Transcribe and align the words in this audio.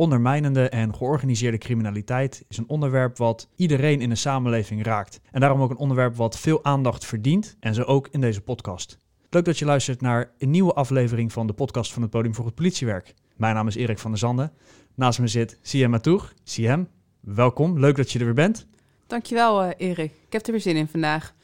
Ondermijnende 0.00 0.68
en 0.68 0.94
georganiseerde 0.94 1.58
criminaliteit 1.58 2.44
is 2.48 2.56
een 2.56 2.68
onderwerp 2.68 3.16
wat 3.16 3.48
iedereen 3.56 4.00
in 4.00 4.08
de 4.08 4.14
samenleving 4.14 4.84
raakt. 4.84 5.20
En 5.30 5.40
daarom 5.40 5.62
ook 5.62 5.70
een 5.70 5.76
onderwerp 5.76 6.16
wat 6.16 6.38
veel 6.38 6.64
aandacht 6.64 7.04
verdient 7.04 7.56
en 7.58 7.74
zo 7.74 7.82
ook 7.82 8.08
in 8.10 8.20
deze 8.20 8.40
podcast. 8.40 8.98
Leuk 9.30 9.44
dat 9.44 9.58
je 9.58 9.64
luistert 9.64 10.00
naar 10.00 10.30
een 10.38 10.50
nieuwe 10.50 10.72
aflevering 10.72 11.32
van 11.32 11.46
de 11.46 11.52
podcast 11.52 11.92
van 11.92 12.02
het 12.02 12.10
Podium 12.10 12.34
voor 12.34 12.44
het 12.44 12.54
Politiewerk. 12.54 13.14
Mijn 13.36 13.54
naam 13.54 13.66
is 13.66 13.74
Erik 13.74 13.98
van 13.98 14.10
der 14.10 14.20
Zanden. 14.20 14.52
Naast 14.94 15.18
me 15.18 15.26
zit 15.28 15.58
Siem 15.62 15.90
Matour. 15.90 16.32
Siem, 16.44 16.88
welkom. 17.20 17.78
Leuk 17.78 17.96
dat 17.96 18.12
je 18.12 18.18
er 18.18 18.24
weer 18.24 18.34
bent. 18.34 18.66
Dankjewel 19.06 19.64
uh, 19.64 19.70
Erik. 19.76 20.12
Ik 20.26 20.32
heb 20.32 20.46
er 20.46 20.52
weer 20.52 20.60
zin 20.60 20.76
in 20.76 20.88
vandaag. 20.88 21.34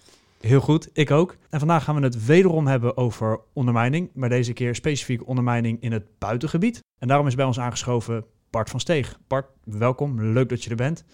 Heel 0.41 0.61
goed, 0.61 0.91
ik 0.93 1.11
ook. 1.11 1.37
En 1.51 1.59
vandaag 1.59 1.85
gaan 1.85 1.95
we 1.95 2.03
het 2.03 2.27
wederom 2.27 2.67
hebben 2.67 2.97
over 2.97 3.41
ondermijning, 3.53 4.11
maar 4.15 4.29
deze 4.29 4.53
keer 4.53 4.75
specifiek 4.75 5.27
ondermijning 5.29 5.83
in 5.83 5.93
het 5.93 6.19
buitengebied. 6.19 6.81
En 6.99 7.09
daarom 7.09 7.27
is 7.27 7.35
bij 7.35 7.45
ons 7.45 7.61
aangeschoven 7.61 8.25
Bart 8.57 8.71
van 8.71 8.81
Steeg. 8.81 9.19
Bart, 9.27 9.47
welkom. 9.65 10.23
Leuk 10.23 10.49
dat 10.49 10.65
je 10.65 10.71
er 10.71 10.77
bent. 10.77 11.05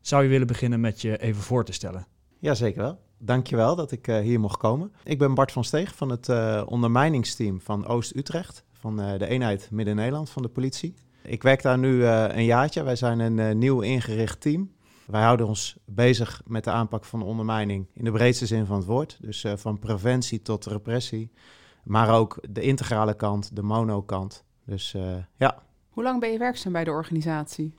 Zou 0.00 0.22
je 0.22 0.28
willen 0.28 0.46
beginnen 0.46 0.80
met 0.80 1.00
je 1.00 1.18
even 1.18 1.42
voor 1.42 1.64
te 1.64 1.72
stellen? 1.72 2.06
Ja, 2.38 2.54
zeker 2.54 2.82
wel. 2.82 3.00
Dankjewel 3.18 3.76
dat 3.76 3.92
ik 3.92 4.08
uh, 4.08 4.18
hier 4.18 4.40
mocht 4.40 4.56
komen. 4.56 4.92
Ik 5.04 5.18
ben 5.18 5.34
Bart 5.34 5.52
van 5.52 5.64
Steeg 5.64 5.94
van 5.94 6.08
het 6.08 6.28
uh, 6.28 6.62
ondermijningsteam 6.66 7.60
van 7.60 7.86
Oost-Utrecht, 7.86 8.64
van 8.72 9.00
uh, 9.00 9.18
de 9.18 9.26
eenheid 9.26 9.68
Midden-Nederland 9.70 10.30
van 10.30 10.42
de 10.42 10.48
politie. 10.48 10.94
Ik 11.22 11.42
werk 11.42 11.62
daar 11.62 11.78
nu 11.78 12.04
een 12.04 12.44
jaartje. 12.44 12.82
Wij 12.82 12.96
zijn 12.96 13.18
een 13.18 13.58
nieuw 13.58 13.80
ingericht 13.80 14.40
team. 14.40 14.72
Wij 15.06 15.22
houden 15.22 15.46
ons 15.46 15.76
bezig 15.84 16.42
met 16.46 16.64
de 16.64 16.70
aanpak 16.70 17.04
van 17.04 17.18
de 17.18 17.24
ondermijning 17.24 17.86
in 17.94 18.04
de 18.04 18.12
breedste 18.12 18.46
zin 18.46 18.66
van 18.66 18.76
het 18.76 18.86
woord. 18.86 19.18
Dus 19.20 19.44
van 19.54 19.78
preventie 19.78 20.42
tot 20.42 20.66
repressie, 20.66 21.32
maar 21.84 22.14
ook 22.14 22.38
de 22.48 22.60
integrale 22.60 23.14
kant, 23.14 23.56
de 23.56 23.62
monokant. 23.62 24.44
Dus 24.64 24.96
ja, 25.36 25.62
hoe 25.90 26.02
lang 26.02 26.20
ben 26.20 26.32
je 26.32 26.38
werkzaam 26.38 26.72
bij 26.72 26.84
de 26.84 26.90
organisatie? 26.90 27.74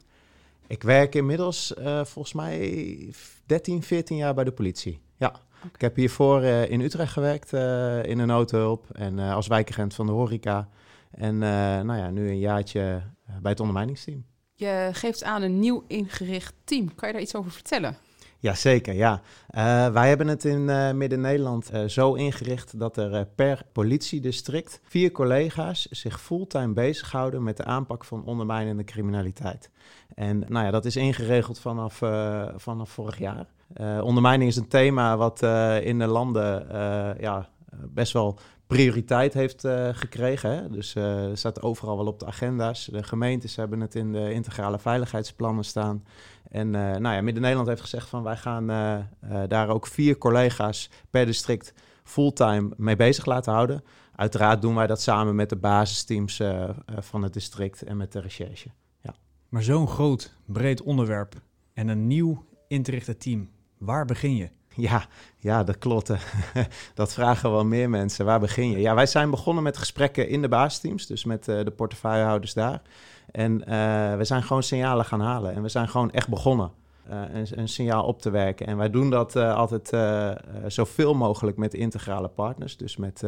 Ik 0.68 0.84
werk 0.84 1.16
inmiddels 1.16 1.74
uh, 1.78 2.06
volgens 2.06 2.34
mij 2.34 3.14
13, 3.46 3.84
14 3.84 4.18
jaar 4.18 4.34
bij 4.34 4.44
de 4.44 4.52
politie. 4.52 5.00
Ja. 5.18 5.28
Okay. 5.28 5.72
Ik 5.74 5.82
heb 5.82 5.96
hiervoor 5.96 6.42
uh, 6.42 6.70
in 6.70 6.82
Utrecht 6.82 7.14
gewerkt 7.14 7.54
uh, 7.54 8.04
in 8.04 8.20
een 8.20 8.28
noodhulp 8.28 8.90
en 8.90 9.20
als 9.20 9.48
wijkagent 9.48 9.94
van 9.94 10.06
de 10.06 10.12
horeca. 10.12 10.70
En 11.12 11.38
nou 11.38 11.96
ja, 11.96 12.10
nu 12.10 12.30
een 12.30 12.40
jaartje 12.40 13.02
bij 13.42 13.52
het 13.52 13.60
ondermijningsteam. 13.60 14.26
Je 14.54 14.90
geeft 14.92 15.24
aan 15.24 15.42
een 15.42 15.60
nieuw 15.60 15.84
ingericht 15.88 16.54
team. 16.64 16.96
Kan 16.96 17.08
je 17.08 17.14
daar 17.14 17.24
iets 17.24 17.36
over 17.36 17.52
vertellen? 17.52 17.98
Jazeker, 18.42 18.94
ja. 18.94 19.22
Uh, 19.52 19.88
wij 19.88 20.08
hebben 20.08 20.28
het 20.28 20.46
in 20.46 20.62
uh, 20.62 20.92
Midden-Nederland 20.92 21.74
uh, 21.74 21.84
zo 21.84 22.14
ingericht 22.14 22.80
dat 22.80 22.98
er 22.98 23.28
per 23.36 23.62
politiedistrict 23.72 24.80
vier 24.84 25.12
collega's 25.12 25.88
zich 25.90 26.22
fulltime 26.22 26.74
bezighouden 26.74 27.44
met 27.44 27.58
de 27.58 27.64
aanpak 27.66 28.06
van 28.06 28.26
ondermijnende 28.26 28.84
criminaliteit. 28.84 29.70
En 30.16 30.44
nou 30.48 30.66
ja, 30.66 30.72
dat 30.72 30.86
is 30.86 30.96
ingeregeld 30.96 31.60
vanaf, 31.60 31.98
vanaf 32.56 32.90
vorig 32.90 33.18
jaar. 33.18 33.46
ondermijning 34.04 34.50
is 34.50 34.56
een 34.56 34.68
thema 34.68 35.18
wat 35.18 35.42
in 35.84 36.00
de 36.00 36.08
landen 36.08 36.68
ja, 37.20 37.50
best 37.72 38.14
wel 38.14 38.40
prioriteit 38.76 39.34
heeft 39.34 39.68
gekregen. 39.92 40.52
Hè? 40.52 40.70
Dus 40.70 40.94
het 40.94 41.40
staat 41.40 41.62
overal 41.62 41.98
wel 41.98 42.06
op 42.06 42.20
de 42.20 42.26
agenda's. 42.26 42.86
De 42.86 43.04
gemeentes 43.04 43.56
hebben 43.56 43.80
het 43.80 43.96
in 43.96 44.12
de 44.12 44.34
integrale 44.34 44.80
veiligheidsplannen 44.80 45.66
staan. 45.66 46.04
En 46.52 46.68
uh, 46.68 46.74
nou 46.74 47.16
ja, 47.16 47.22
Midden-Nederland 47.22 47.68
heeft 47.68 47.82
gezegd 47.82 48.10
van 48.10 48.24
wij 48.24 48.38
gaan 48.38 48.72
uh, 48.72 48.98
uh, 49.24 49.42
daar 49.48 49.70
ook 49.70 49.88
vier 49.88 50.18
collega's 50.18 50.90
per 51.10 51.26
district 51.26 51.74
fulltime 52.04 52.72
mee 52.78 52.96
bezig 52.96 53.26
laten 53.26 53.54
houden. 53.54 53.84
Uiteraard 54.16 54.62
doen 54.62 54.76
wij 54.76 54.88
dat 54.88 55.02
samen 55.02 55.36
met 55.36 55.50
de 55.50 55.56
basisteams 55.56 56.42
van 56.88 57.24
het 57.24 57.34
district 57.34 57.82
en 57.82 57.98
met 57.98 58.12
de 58.12 58.20
recherche. 58.20 58.70
Ja. 59.02 59.16
Maar 59.50 59.64
zo'n 59.64 59.88
groot, 59.88 60.34
breed 60.46 60.82
onderwerp 60.82 61.36
en 61.74 61.88
een 61.88 62.08
nieuw 62.08 62.46
interichte 62.68 63.18
team, 63.18 63.50
waar 63.78 64.06
begin 64.06 64.36
je? 64.36 64.50
Ja, 64.76 65.06
ja, 65.38 65.64
dat 65.64 65.78
klopt. 65.78 66.12
dat 66.94 67.14
vragen 67.14 67.52
wel 67.52 67.66
meer 67.66 67.90
mensen. 67.90 68.26
Waar 68.26 68.40
begin 68.40 68.72
je? 68.72 68.80
Ja, 68.80 68.96
wij 68.96 69.06
zijn 69.06 69.30
begonnen 69.30 69.64
met 69.64 69.78
gesprekken 69.78 70.30
in 70.30 70.42
de 70.42 70.48
basisteams, 70.48 71.08
dus 71.08 71.26
met 71.26 71.46
de 71.46 71.74
portefeuillehouders 71.76 72.54
daar. 72.54 72.82
En 73.32 73.52
uh, 73.54 73.66
we 74.16 74.24
zijn 74.24 74.44
gewoon 74.44 74.64
signalen 74.64 75.06
gaan 75.06 75.22
halen. 75.22 75.54
En 75.54 75.62
we 75.62 75.70
zijn 75.70 75.90
gewoon 75.90 76.12
echt 76.12 76.30
begonnen 76.30 76.72
uh, 77.10 77.22
een, 77.34 77.48
een, 77.52 77.68
signaal 77.68 78.06
op 78.06 78.22
te 78.22 78.30
werken. 78.30 78.68
En 78.68 78.78
wij 78.78 78.90
doen 78.90 79.10
dat 79.10 79.36
altijd 79.36 79.90
zoveel 80.68 81.14
mogelijk 81.14 81.58
met 81.58 81.74
integrale 81.74 82.28
partners. 82.28 82.78
Dus 82.78 82.98
met 82.98 83.24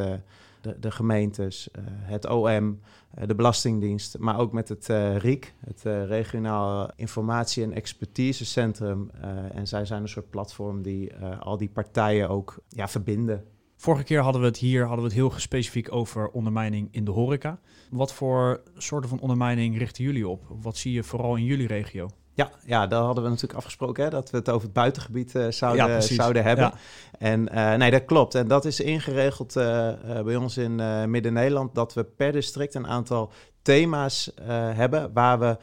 de, 0.80 0.92
gemeentes, 0.92 1.70
het 2.02 2.30
OM, 2.30 2.80
de 3.26 3.36
Belastingdienst. 3.36 4.18
Maar 4.18 4.40
ook 4.40 4.52
met 4.52 4.70
het 4.70 4.88
RIEK, 5.18 5.54
het 5.60 5.82
Regionaal 6.08 6.92
Informatie- 6.96 7.64
en 7.64 7.74
Expertisecentrum. 7.74 9.10
en 9.52 9.68
zij 9.68 9.86
zijn 9.86 10.02
een 10.02 10.10
soort 10.10 10.30
platform 10.30 10.82
die 10.82 11.16
al 11.40 11.58
die 11.58 11.70
partijen 11.70 12.30
ook 12.30 12.60
ja, 12.70 12.88
verbinden. 12.88 13.44
Vorige 13.84 14.04
keer 14.04 14.22
hadden 14.22 14.42
we 14.42 14.48
het 14.48 14.58
hier 14.58 14.82
hadden 14.82 15.00
we 15.00 15.04
het 15.06 15.14
heel 15.14 15.32
specifiek 15.32 15.92
over 15.92 16.30
ondermijning 16.30 16.88
in 16.92 17.06
de 17.06 17.12
horeca. 17.12 17.60
Wat 17.92 18.14
voor 18.14 18.62
soorten 18.78 19.10
van 19.10 19.20
ondermijning 19.20 19.78
richten 19.78 20.04
jullie 20.04 20.28
op? 20.28 20.46
Wat 20.62 20.78
zie 20.78 20.94
je 20.94 21.04
vooral 21.04 21.36
in 21.36 21.44
jullie 21.44 21.68
regio? 21.68 22.10
Ja, 22.36 22.52
ja, 22.66 22.88
daar 22.88 23.02
hadden 23.02 23.24
we 23.24 23.30
natuurlijk 23.30 23.60
afgesproken 23.60 24.04
hè, 24.04 24.10
dat 24.10 24.30
we 24.30 24.38
het 24.38 24.50
over 24.50 24.64
het 24.64 24.74
buitengebied 24.74 25.36
uh, 25.36 25.48
zouden, 25.50 25.88
ja, 25.88 26.02
zouden 26.02 26.44
hebben. 26.44 26.66
Ja. 26.66 26.74
En 27.18 27.50
uh, 27.54 27.74
nee, 27.74 27.92
dat 27.92 28.06
klopt. 28.06 28.36
En 28.36 28.48
dat 28.48 28.66
is 28.66 28.80
ingeregeld 28.80 29.56
uh, 29.56 29.92
bij 30.24 30.36
ons 30.36 30.58
in 30.58 30.76
Midden-Nederland 31.10 31.76
dat 31.76 31.94
we 31.94 32.04
per 32.04 32.32
district 32.32 32.76
een 32.76 32.88
aantal 32.88 33.32
thema's 33.62 34.32
hebben 34.74 35.14
waar 35.14 35.40
we 35.40 35.58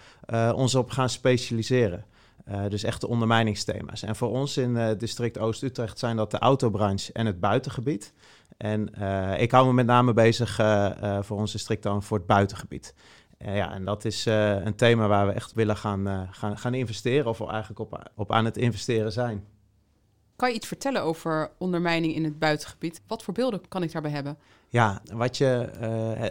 ons 0.55 0.75
op 0.75 0.91
gaan 0.91 1.09
specialiseren. 1.09 2.05
Dus 2.69 2.83
echte 2.83 3.09
ondermijningsthema's. 3.09 4.03
En 4.03 4.17
voor 4.17 4.31
ons 4.31 4.57
in 4.57 4.97
district 4.99 5.39
Oost-Utrecht 5.39 5.99
zijn 5.99 6.17
dat 6.17 6.31
de 6.31 6.39
autobranche 6.39 7.13
en 7.13 7.27
het 7.27 7.41
buitengebied. 7.41 8.13
En 8.57 8.89
ik 9.39 9.51
hou 9.51 9.67
me 9.67 9.73
met 9.73 9.87
name 9.87 10.13
bezig 10.13 10.55
voor 11.21 11.37
ons 11.37 11.53
district 11.53 11.83
dan 11.83 12.03
voor 12.03 12.17
het 12.17 12.27
buitengebied. 12.27 12.95
Ja, 13.45 13.73
en 13.73 13.85
dat 13.85 14.05
is 14.05 14.25
een 14.25 14.75
thema 14.75 15.09
waar 15.09 15.27
we 15.27 15.33
echt 15.33 15.53
willen 15.53 15.77
gaan, 15.77 16.29
gaan, 16.31 16.59
gaan 16.59 16.75
investeren, 16.75 17.27
of 17.27 17.39
we 17.39 17.47
eigenlijk 17.47 17.81
op, 17.81 18.11
op 18.15 18.33
aan 18.33 18.45
het 18.45 18.57
investeren 18.57 19.13
zijn. 19.13 19.45
Kan 20.37 20.49
je 20.49 20.55
iets 20.55 20.67
vertellen 20.67 21.03
over 21.03 21.51
ondermijning 21.59 22.15
in 22.15 22.25
het 22.25 22.39
buitengebied? 22.39 23.03
Wat 23.07 23.23
voor 23.23 23.35
beelden 23.35 23.69
kan 23.69 23.83
ik 23.83 23.93
daarbij 23.93 24.11
hebben? 24.11 24.39
Ja, 24.69 25.03
wat 25.13 25.37
je, 25.37 25.47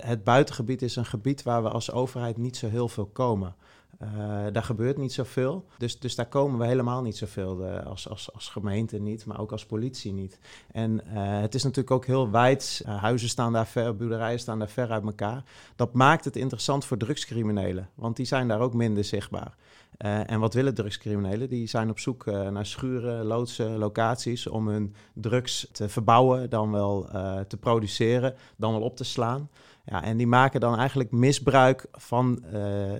het 0.01 0.23
buitengebied 0.23 0.81
is 0.81 0.95
een 0.95 1.05
gebied 1.05 1.43
waar 1.43 1.63
we 1.63 1.69
als 1.69 1.91
overheid 1.91 2.37
niet 2.37 2.57
zo 2.57 2.69
heel 2.69 2.87
veel 2.87 3.05
komen. 3.05 3.55
Uh, 4.03 4.45
daar 4.51 4.63
gebeurt 4.63 4.97
niet 4.97 5.13
zoveel. 5.13 5.65
Dus, 5.77 5.99
dus 5.99 6.15
daar 6.15 6.27
komen 6.27 6.59
we 6.59 6.65
helemaal 6.65 7.01
niet 7.01 7.17
zoveel 7.17 7.65
uh, 7.65 7.85
als, 7.85 8.09
als, 8.09 8.33
als 8.33 8.49
gemeente 8.49 8.99
niet, 8.99 9.25
maar 9.25 9.39
ook 9.39 9.51
als 9.51 9.65
politie 9.65 10.13
niet. 10.13 10.39
En 10.71 11.01
uh, 11.07 11.39
het 11.41 11.55
is 11.55 11.63
natuurlijk 11.63 11.91
ook 11.95 12.05
heel 12.05 12.31
wijd. 12.31 12.81
huizen 12.85 13.29
staan 13.29 13.53
daar 13.53 13.67
ver, 13.67 13.95
boerderijen 13.95 14.39
staan 14.39 14.59
daar 14.59 14.69
ver 14.69 14.91
uit 14.91 15.03
elkaar. 15.03 15.43
Dat 15.75 15.93
maakt 15.93 16.25
het 16.25 16.35
interessant 16.35 16.85
voor 16.85 16.97
drugscriminelen, 16.97 17.89
want 17.95 18.15
die 18.15 18.25
zijn 18.25 18.47
daar 18.47 18.59
ook 18.59 18.73
minder 18.73 19.03
zichtbaar. 19.03 19.55
en 19.97 20.39
wat 20.39 20.53
willen 20.53 20.73
drugscriminelen? 20.73 21.49
Die 21.49 21.67
zijn 21.67 21.89
op 21.89 21.99
zoek 21.99 22.25
naar 22.25 22.65
schuren, 22.65 23.25
loodsen, 23.25 23.77
locaties 23.77 24.47
om 24.47 24.67
hun 24.67 24.95
drugs 25.13 25.69
te 25.71 25.89
verbouwen, 25.89 26.49
dan 26.49 26.71
wel 26.71 27.09
te 27.47 27.57
produceren, 27.57 28.35
dan 28.57 28.71
wel 28.71 28.81
op 28.81 28.95
te 28.95 29.03
slaan. 29.03 29.49
Ja, 29.89 30.03
en 30.03 30.17
die 30.17 30.27
maken 30.27 30.59
dan 30.59 30.77
eigenlijk 30.77 31.11
misbruik 31.11 31.85
van 31.91 32.43
uh, 32.45 32.51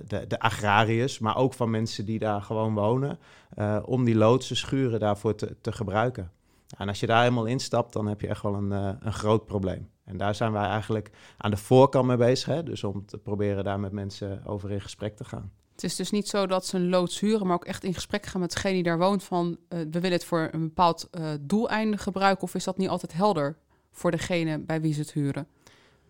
de, 0.06 0.24
de 0.28 0.38
agrariërs, 0.38 1.18
maar 1.18 1.36
ook 1.36 1.54
van 1.54 1.70
mensen 1.70 2.04
die 2.04 2.18
daar 2.18 2.42
gewoon 2.42 2.74
wonen, 2.74 3.18
uh, 3.58 3.78
om 3.84 4.04
die 4.04 4.14
loodse 4.14 4.54
schuren 4.54 5.00
daarvoor 5.00 5.34
te, 5.34 5.56
te 5.60 5.72
gebruiken. 5.72 6.30
En 6.76 6.88
als 6.88 7.00
je 7.00 7.06
daar 7.06 7.22
helemaal 7.22 7.46
instapt, 7.46 7.92
dan 7.92 8.06
heb 8.06 8.20
je 8.20 8.26
echt 8.26 8.42
wel 8.42 8.54
een, 8.54 8.70
uh, 8.70 8.90
een 9.00 9.12
groot 9.12 9.46
probleem. 9.46 9.88
En 10.04 10.16
daar 10.16 10.34
zijn 10.34 10.52
wij 10.52 10.64
eigenlijk 10.64 11.10
aan 11.36 11.50
de 11.50 11.56
voorkant 11.56 12.06
mee 12.06 12.16
bezig, 12.16 12.46
hè? 12.46 12.62
dus 12.62 12.84
om 12.84 13.06
te 13.06 13.18
proberen 13.18 13.64
daar 13.64 13.80
met 13.80 13.92
mensen 13.92 14.44
over 14.44 14.70
in 14.70 14.80
gesprek 14.80 15.16
te 15.16 15.24
gaan. 15.24 15.52
Het 15.72 15.84
is 15.84 15.96
dus 15.96 16.10
niet 16.10 16.28
zo 16.28 16.46
dat 16.46 16.66
ze 16.66 16.76
een 16.76 16.88
loods 16.88 17.20
huren, 17.20 17.46
maar 17.46 17.56
ook 17.56 17.64
echt 17.64 17.84
in 17.84 17.94
gesprek 17.94 18.26
gaan 18.26 18.40
met 18.40 18.52
degene 18.52 18.74
die 18.74 18.82
daar 18.82 18.98
woont 18.98 19.22
van 19.22 19.58
we 19.68 19.90
willen 19.90 20.12
het 20.12 20.24
voor 20.24 20.48
een 20.52 20.60
bepaald 20.60 21.10
doeleinde 21.40 21.98
gebruiken, 21.98 22.42
of 22.42 22.54
is 22.54 22.64
dat 22.64 22.76
niet 22.76 22.88
altijd 22.88 23.12
helder 23.12 23.56
voor 23.92 24.10
degene 24.10 24.58
bij 24.58 24.80
wie 24.80 24.92
ze 24.92 25.00
het 25.00 25.12
huren? 25.12 25.46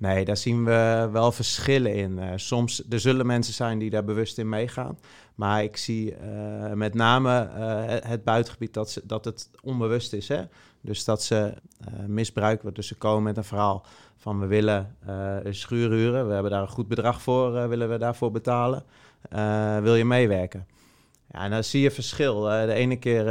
Nee, 0.00 0.24
daar 0.24 0.36
zien 0.36 0.64
we 0.64 1.08
wel 1.12 1.32
verschillen 1.32 1.94
in. 1.94 2.18
Uh, 2.18 2.32
soms 2.36 2.82
er 2.88 3.00
zullen 3.00 3.26
mensen 3.26 3.54
zijn 3.54 3.78
die 3.78 3.90
daar 3.90 4.04
bewust 4.04 4.38
in 4.38 4.48
meegaan. 4.48 4.98
Maar 5.34 5.62
ik 5.62 5.76
zie 5.76 6.14
uh, 6.16 6.72
met 6.72 6.94
name 6.94 7.50
uh, 7.58 8.10
het, 8.10 8.24
buitengebied 8.24 8.74
dat, 8.74 8.90
ze, 8.90 9.00
dat 9.04 9.24
het 9.24 9.50
onbewust 9.62 10.12
is. 10.12 10.28
Hè? 10.28 10.42
Dus 10.80 11.04
dat 11.04 11.22
ze 11.22 11.54
misbruik. 12.06 12.74
Dus 12.74 12.86
ze 12.86 12.94
komen 12.94 13.22
met 13.22 13.36
een 13.36 13.44
verhaal 13.44 13.86
van 14.16 14.40
we 14.40 14.46
willen 14.46 14.96
een 15.42 15.54
schuur 15.54 15.90
huren. 15.90 16.26
We 16.26 16.32
hebben 16.32 16.50
daar 16.50 16.62
een 16.62 16.68
goed 16.68 16.88
bedrag 16.88 17.22
voor, 17.22 17.68
willen 17.68 17.90
we 17.90 17.98
daarvoor 17.98 18.30
betalen. 18.30 18.82
wil 19.82 19.94
je 19.94 20.04
meewerken? 20.04 20.66
Ja, 21.30 21.40
en 21.40 21.50
dan 21.50 21.64
zie 21.64 21.80
je 21.80 21.90
verschil. 21.90 22.40
de 22.40 22.72
ene 22.72 22.96
keer 22.96 23.24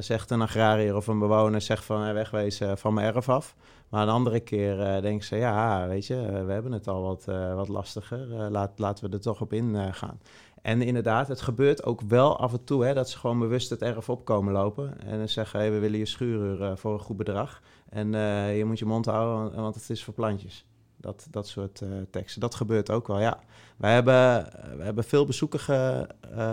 zegt 0.00 0.30
een 0.30 0.42
agrariër 0.42 0.96
of 0.96 1.06
een 1.06 1.18
bewoner 1.18 1.60
zegt 1.60 1.84
van 1.84 2.12
wegwezen 2.12 2.78
van 2.78 2.94
mijn 2.94 3.14
erf 3.14 3.28
af. 3.28 3.54
Maar 3.90 4.02
een 4.02 4.08
andere 4.08 4.40
keer 4.40 4.78
uh, 4.78 5.02
denken 5.02 5.26
ze, 5.26 5.36
ja, 5.36 5.88
weet 5.88 6.06
je, 6.06 6.44
we 6.46 6.52
hebben 6.52 6.72
het 6.72 6.88
al 6.88 7.02
wat, 7.02 7.24
wat 7.54 7.68
lastiger. 7.68 8.50
laat, 8.50 8.78
laten 8.78 9.10
we 9.10 9.16
er 9.16 9.22
toch 9.22 9.40
op 9.40 9.52
ingaan. 9.52 10.20
En 10.62 10.82
inderdaad, 10.82 11.28
het 11.28 11.40
gebeurt 11.40 11.84
ook 11.84 12.00
wel 12.00 12.38
af 12.38 12.52
en 12.52 12.64
toe 12.64 12.84
hè, 12.84 12.94
dat 12.94 13.10
ze 13.10 13.18
gewoon 13.18 13.38
bewust 13.38 13.70
het 13.70 13.82
erf 13.82 14.08
op 14.08 14.24
komen 14.24 14.52
lopen. 14.52 15.00
En 15.00 15.18
dan 15.18 15.28
zeggen, 15.28 15.60
hey, 15.60 15.72
we 15.72 15.78
willen 15.78 15.98
je 15.98 16.06
schuurhuur 16.06 16.76
voor 16.76 16.92
een 16.92 16.98
goed 17.00 17.16
bedrag. 17.16 17.62
En 17.88 18.12
je 18.56 18.64
moet 18.64 18.78
je 18.78 18.84
mond 18.84 19.06
houden, 19.06 19.60
want 19.60 19.74
het 19.74 19.90
is 19.90 20.04
voor 20.04 20.14
plantjes. 20.14 20.66
Dat, 20.96 21.26
dat 21.30 21.48
soort 21.48 21.82
teksten. 22.10 22.40
Dat 22.40 22.54
gebeurt 22.54 22.90
ook 22.90 23.06
wel, 23.06 23.20
ja. 23.20 23.38
Wij 23.76 23.92
hebben, 23.94 24.44
we 24.76 24.82
hebben 24.82 25.04
veel 25.04 25.24
bezoeken 25.24 25.60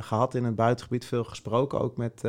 gehad 0.01 0.35
in 0.35 0.43
het 0.43 0.55
buitengebied, 0.55 1.05
veel 1.05 1.23
gesproken 1.23 1.79
ook 1.79 1.97
met 1.97 2.21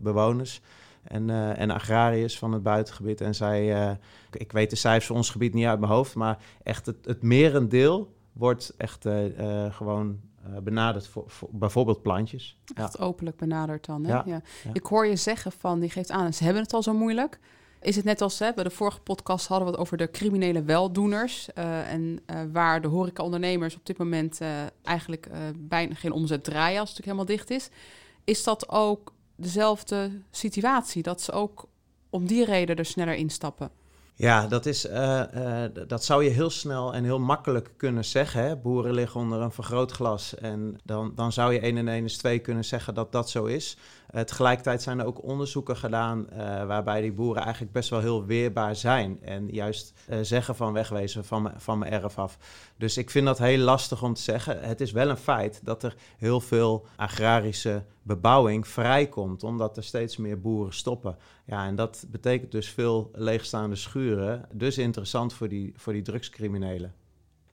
bewoners 0.00 0.60
en, 1.08 1.28
uh, 1.28 1.58
en 1.58 1.70
agrariërs 1.70 2.38
van 2.38 2.52
het 2.52 2.62
buitengebied. 2.62 3.20
En 3.20 3.34
zij, 3.34 3.88
uh, 3.88 3.96
ik 4.30 4.52
weet 4.52 4.70
de 4.70 4.76
cijfers 4.76 5.06
van 5.06 5.16
ons 5.16 5.30
gebied 5.30 5.54
niet 5.54 5.66
uit 5.66 5.80
mijn 5.80 5.92
hoofd, 5.92 6.14
maar 6.14 6.38
echt 6.62 6.86
het, 6.86 6.96
het 7.04 7.22
merendeel 7.22 8.16
wordt 8.32 8.74
echt 8.76 9.06
uh, 9.06 9.24
gewoon 9.74 10.20
benaderd 10.62 11.06
voor, 11.06 11.24
voor, 11.26 11.48
bijvoorbeeld 11.52 12.02
plantjes. 12.02 12.58
Echt 12.74 12.96
ja. 12.98 13.04
openlijk 13.04 13.36
benaderd 13.36 13.86
dan. 13.86 14.04
Hè? 14.04 14.12
Ja. 14.12 14.22
ja. 14.26 14.42
Ik 14.72 14.86
hoor 14.86 15.06
je 15.06 15.16
zeggen 15.16 15.52
van, 15.52 15.80
die 15.80 15.90
geeft 15.90 16.10
aan, 16.10 16.32
ze 16.32 16.44
hebben 16.44 16.62
het 16.62 16.72
al 16.72 16.82
zo 16.82 16.92
moeilijk. 16.92 17.38
Is 17.80 17.96
het 17.96 18.04
net 18.04 18.20
als 18.20 18.38
hè, 18.38 18.52
bij 18.54 18.64
de 18.64 18.70
vorige 18.70 19.00
podcast 19.00 19.46
hadden 19.46 19.66
we 19.66 19.72
het 19.72 19.80
over 19.82 19.96
de 19.96 20.10
criminele 20.10 20.62
weldoeners. 20.62 21.52
en 21.54 22.20
waar 22.52 22.80
de 22.80 22.88
horecaondernemers 22.88 23.76
op 23.76 23.86
dit 23.86 23.98
moment 23.98 24.40
eigenlijk 24.82 25.28
bijna 25.56 25.94
geen 25.94 26.12
omzet 26.12 26.44
draaien 26.44 26.80
als 26.80 26.90
het 26.90 26.98
natuurlijk 26.98 27.28
helemaal 27.28 27.46
dicht 27.46 27.50
is. 27.50 27.70
Is 28.24 28.44
dat 28.44 28.68
ook 28.68 29.12
dezelfde 29.38 30.10
situatie. 30.30 31.02
Dat 31.02 31.20
ze 31.20 31.32
ook 31.32 31.68
om 32.10 32.26
die 32.26 32.44
reden 32.44 32.76
er 32.76 32.84
sneller 32.84 33.14
instappen. 33.14 33.70
Ja, 34.14 34.46
dat, 34.46 34.66
is, 34.66 34.86
uh, 34.86 35.22
uh, 35.34 35.64
dat 35.86 36.04
zou 36.04 36.24
je 36.24 36.30
heel 36.30 36.50
snel 36.50 36.94
en 36.94 37.04
heel 37.04 37.18
makkelijk 37.18 37.70
kunnen 37.76 38.04
zeggen. 38.04 38.42
Hè? 38.42 38.56
Boeren 38.56 38.92
liggen 38.92 39.20
onder 39.20 39.40
een 39.40 39.50
vergrootglas. 39.50 40.34
En 40.34 40.78
dan, 40.84 41.12
dan 41.14 41.32
zou 41.32 41.52
je 41.52 41.60
1 41.60 41.76
en 41.76 41.88
1 41.88 42.04
is 42.04 42.16
2 42.16 42.38
kunnen 42.38 42.64
zeggen 42.64 42.94
dat 42.94 43.12
dat 43.12 43.30
zo 43.30 43.44
is. 43.44 43.76
Uh, 44.14 44.20
tegelijkertijd 44.20 44.82
zijn 44.82 44.98
er 44.98 45.06
ook 45.06 45.22
onderzoeken 45.22 45.76
gedaan 45.76 46.26
waarbij 46.66 47.00
die 47.00 47.12
boeren 47.12 47.42
eigenlijk 47.42 47.72
best 47.72 47.90
wel 47.90 48.00
heel 48.00 48.24
weerbaar 48.24 48.76
zijn. 48.76 49.22
En 49.22 49.48
juist 49.48 49.92
zeggen 50.22 50.56
van 50.56 50.72
wegwezen 50.72 51.24
van, 51.24 51.52
van 51.56 51.78
mijn 51.78 51.92
erf 51.92 52.18
af. 52.18 52.38
Dus 52.76 52.96
ik 52.96 53.10
vind 53.10 53.26
dat 53.26 53.38
heel 53.38 53.58
lastig 53.58 54.02
om 54.02 54.14
te 54.14 54.22
zeggen. 54.22 54.60
Het 54.60 54.80
is 54.80 54.92
wel 54.92 55.08
een 55.08 55.16
feit 55.16 55.60
dat 55.64 55.82
er 55.82 55.94
heel 56.16 56.40
veel 56.40 56.86
agrarische 56.96 57.84
bebouwing 58.02 58.68
vrijkomt, 58.68 59.42
omdat 59.42 59.76
er 59.76 59.84
steeds 59.84 60.16
meer 60.16 60.40
boeren 60.40 60.74
stoppen. 60.74 61.16
Ja, 61.44 61.66
en 61.66 61.74
dat 61.74 62.06
betekent 62.10 62.52
dus 62.52 62.68
veel 62.68 63.10
leegstaande 63.12 63.76
schuren. 63.76 64.48
Dus 64.52 64.78
interessant 64.78 65.32
voor 65.32 65.48
die, 65.48 65.72
voor 65.76 65.92
die 65.92 66.02
drugscriminelen. 66.02 66.94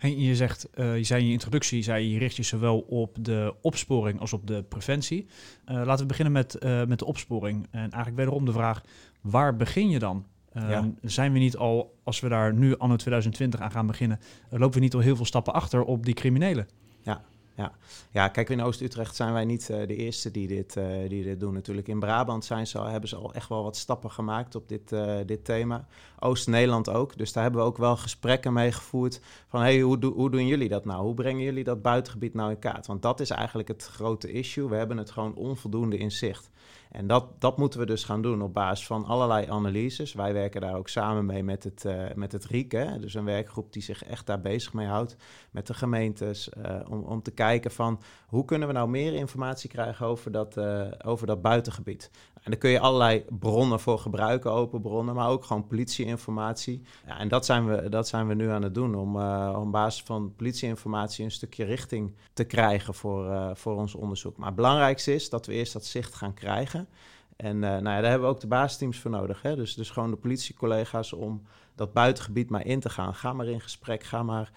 En 0.05 0.19
je 0.19 0.35
zegt, 0.35 0.67
uh, 0.75 0.97
je 0.97 1.03
zei 1.03 1.21
in 1.21 1.27
je 1.27 1.33
introductie, 1.33 1.83
zei 1.83 2.09
je 2.09 2.19
richt 2.19 2.35
je 2.35 2.43
zowel 2.43 2.79
op 2.79 3.17
de 3.19 3.53
opsporing 3.61 4.19
als 4.19 4.33
op 4.33 4.47
de 4.47 4.63
preventie. 4.63 5.27
Uh, 5.67 5.75
laten 5.75 5.97
we 5.97 6.05
beginnen 6.05 6.33
met, 6.33 6.57
uh, 6.63 6.83
met 6.83 6.99
de 6.99 7.05
opsporing. 7.05 7.67
En 7.71 7.79
eigenlijk 7.79 8.15
wederom 8.15 8.45
de 8.45 8.51
vraag, 8.51 8.81
waar 9.21 9.55
begin 9.55 9.89
je 9.89 9.99
dan? 9.99 10.25
Ja. 10.53 10.91
Zijn 11.01 11.33
we 11.33 11.39
niet 11.39 11.57
al, 11.57 11.97
als 12.03 12.19
we 12.19 12.29
daar 12.29 12.53
nu 12.53 12.77
anno 12.77 12.95
2020 12.95 13.59
aan 13.59 13.71
gaan 13.71 13.87
beginnen, 13.87 14.19
lopen 14.49 14.73
we 14.73 14.79
niet 14.79 14.93
al 14.93 14.99
heel 14.99 15.15
veel 15.15 15.25
stappen 15.25 15.53
achter 15.53 15.83
op 15.83 16.05
die 16.05 16.13
criminelen? 16.13 16.67
Ja, 17.01 17.21
ja. 17.55 17.71
ja, 18.11 18.27
kijk, 18.27 18.49
in 18.49 18.61
Oost-Utrecht 18.61 19.15
zijn 19.15 19.33
wij 19.33 19.45
niet 19.45 19.69
uh, 19.71 19.87
de 19.87 19.95
eerste 19.95 20.31
die 20.31 20.47
dit, 20.47 20.75
uh, 20.75 21.09
die 21.09 21.23
dit 21.23 21.39
doen 21.39 21.53
natuurlijk. 21.53 21.87
In 21.87 21.99
Brabant 21.99 22.45
zijn 22.45 22.67
ze 22.67 22.79
al, 22.79 22.85
hebben 22.85 23.09
ze 23.09 23.15
al 23.15 23.33
echt 23.33 23.49
wel 23.49 23.63
wat 23.63 23.77
stappen 23.77 24.11
gemaakt 24.11 24.55
op 24.55 24.69
dit, 24.69 24.91
uh, 24.91 25.15
dit 25.25 25.45
thema. 25.45 25.87
Oost-Nederland 26.19 26.89
ook. 26.89 27.17
Dus 27.17 27.33
daar 27.33 27.43
hebben 27.43 27.61
we 27.61 27.67
ook 27.67 27.77
wel 27.77 27.97
gesprekken 27.97 28.53
mee 28.53 28.71
gevoerd 28.71 29.21
van... 29.47 29.61
hey, 29.61 29.79
hoe, 29.81 30.05
hoe 30.05 30.31
doen 30.31 30.47
jullie 30.47 30.69
dat 30.69 30.85
nou? 30.85 31.03
Hoe 31.03 31.13
brengen 31.13 31.43
jullie 31.43 31.63
dat 31.63 31.81
buitengebied 31.81 32.33
nou 32.33 32.51
in 32.51 32.59
kaart? 32.59 32.87
Want 32.87 33.01
dat 33.01 33.19
is 33.19 33.29
eigenlijk 33.29 33.67
het 33.67 33.85
grote 33.85 34.31
issue. 34.31 34.69
We 34.69 34.75
hebben 34.75 34.97
het 34.97 35.11
gewoon 35.11 35.35
onvoldoende 35.35 35.97
in 35.97 36.11
zicht. 36.11 36.49
En 36.95 37.07
dat, 37.07 37.25
dat 37.39 37.57
moeten 37.57 37.79
we 37.79 37.85
dus 37.85 38.03
gaan 38.03 38.21
doen 38.21 38.41
op 38.41 38.53
basis 38.53 38.87
van 38.87 39.05
allerlei 39.05 39.49
analyses. 39.49 40.13
Wij 40.13 40.33
werken 40.33 40.61
daar 40.61 40.75
ook 40.75 40.89
samen 40.89 41.25
mee 41.25 41.43
met 41.43 41.63
het, 41.63 41.83
uh, 41.85 42.03
met 42.13 42.31
het 42.31 42.45
RIEK, 42.45 42.71
hè? 42.71 42.99
dus 42.99 43.13
een 43.13 43.25
werkgroep 43.25 43.73
die 43.73 43.81
zich 43.81 44.03
echt 44.03 44.25
daar 44.25 44.41
bezig 44.41 44.73
mee 44.73 44.87
houdt 44.87 45.15
met 45.51 45.67
de 45.67 45.73
gemeentes, 45.73 46.49
uh, 46.57 46.79
om, 46.89 47.03
om 47.03 47.21
te 47.21 47.31
kijken 47.31 47.71
van 47.71 48.01
hoe 48.27 48.45
kunnen 48.45 48.67
we 48.67 48.73
nou 48.73 48.89
meer 48.89 49.13
informatie 49.13 49.69
krijgen 49.69 50.05
over 50.05 50.31
dat, 50.31 50.57
uh, 50.57 50.87
over 51.05 51.27
dat 51.27 51.41
buitengebied. 51.41 52.11
En 52.45 52.51
daar 52.51 52.59
kun 52.59 52.69
je 52.69 52.79
allerlei 52.79 53.25
bronnen 53.29 53.79
voor 53.79 53.99
gebruiken, 53.99 54.51
open 54.51 54.81
bronnen, 54.81 55.15
maar 55.15 55.29
ook 55.29 55.43
gewoon 55.43 55.67
politieinformatie. 55.67 56.81
Ja, 57.05 57.19
en 57.19 57.27
dat 57.27 57.45
zijn, 57.45 57.65
we, 57.67 57.89
dat 57.89 58.07
zijn 58.07 58.27
we 58.27 58.33
nu 58.33 58.49
aan 58.49 58.61
het 58.61 58.73
doen, 58.73 58.95
om 58.95 59.15
uh, 59.15 59.57
op 59.59 59.71
basis 59.71 60.03
van 60.03 60.33
politieinformatie 60.35 61.25
een 61.25 61.31
stukje 61.31 61.63
richting 61.63 62.13
te 62.33 62.43
krijgen 62.43 62.93
voor, 62.93 63.25
uh, 63.25 63.49
voor 63.53 63.75
ons 63.75 63.95
onderzoek. 63.95 64.37
Maar 64.37 64.47
het 64.47 64.55
belangrijkste 64.55 65.13
is 65.13 65.29
dat 65.29 65.45
we 65.45 65.53
eerst 65.53 65.73
dat 65.73 65.85
zicht 65.85 66.15
gaan 66.15 66.33
krijgen. 66.33 66.87
En 67.35 67.55
uh, 67.55 67.61
nou 67.61 67.83
ja, 67.83 68.01
daar 68.01 68.09
hebben 68.09 68.27
we 68.27 68.33
ook 68.33 68.41
de 68.41 68.47
basisteams 68.47 68.99
voor 68.99 69.11
nodig. 69.11 69.41
Hè? 69.41 69.55
Dus, 69.55 69.75
dus 69.75 69.89
gewoon 69.89 70.11
de 70.11 70.17
politiecollega's 70.17 71.13
om 71.13 71.41
dat 71.75 71.93
buitengebied 71.93 72.49
maar 72.49 72.65
in 72.65 72.79
te 72.79 72.89
gaan. 72.89 73.13
Ga 73.13 73.33
maar 73.33 73.47
in 73.47 73.61
gesprek, 73.61 74.03
ga 74.03 74.23
maar. 74.23 74.51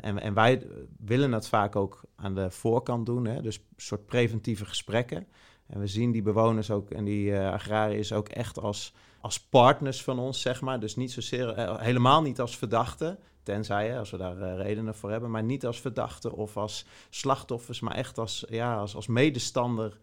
En, 0.00 0.20
en 0.20 0.34
wij 0.34 0.66
willen 0.98 1.30
dat 1.30 1.48
vaak 1.48 1.76
ook 1.76 2.02
aan 2.16 2.34
de 2.34 2.50
voorkant 2.50 3.06
doen. 3.06 3.24
Hè? 3.24 3.42
Dus 3.42 3.56
een 3.56 3.64
soort 3.76 4.06
preventieve 4.06 4.64
gesprekken. 4.64 5.26
En 5.70 5.80
we 5.80 5.86
zien 5.86 6.10
die 6.10 6.22
bewoners 6.22 6.70
ook 6.70 6.90
en 6.90 7.04
die 7.04 7.30
uh, 7.30 7.52
agrariërs 7.52 8.12
ook 8.12 8.28
echt 8.28 8.58
als, 8.58 8.94
als 9.20 9.40
partners 9.40 10.02
van 10.02 10.18
ons, 10.18 10.40
zeg 10.40 10.60
maar. 10.60 10.80
Dus 10.80 10.96
niet 10.96 11.12
zozeer, 11.12 11.58
uh, 11.58 11.80
helemaal 11.80 12.22
niet 12.22 12.40
als 12.40 12.56
verdachten, 12.56 13.18
tenzij 13.42 13.98
als 13.98 14.10
we 14.10 14.16
daar 14.16 14.36
uh, 14.36 14.56
redenen 14.56 14.94
voor 14.94 15.10
hebben, 15.10 15.30
maar 15.30 15.42
niet 15.42 15.66
als 15.66 15.80
verdachten 15.80 16.32
of 16.32 16.56
als 16.56 16.86
slachtoffers, 17.10 17.80
maar 17.80 17.94
echt 17.94 18.18
als, 18.18 18.44
ja, 18.48 18.76
als, 18.76 18.94
als 18.94 19.06
medestander 19.06 19.98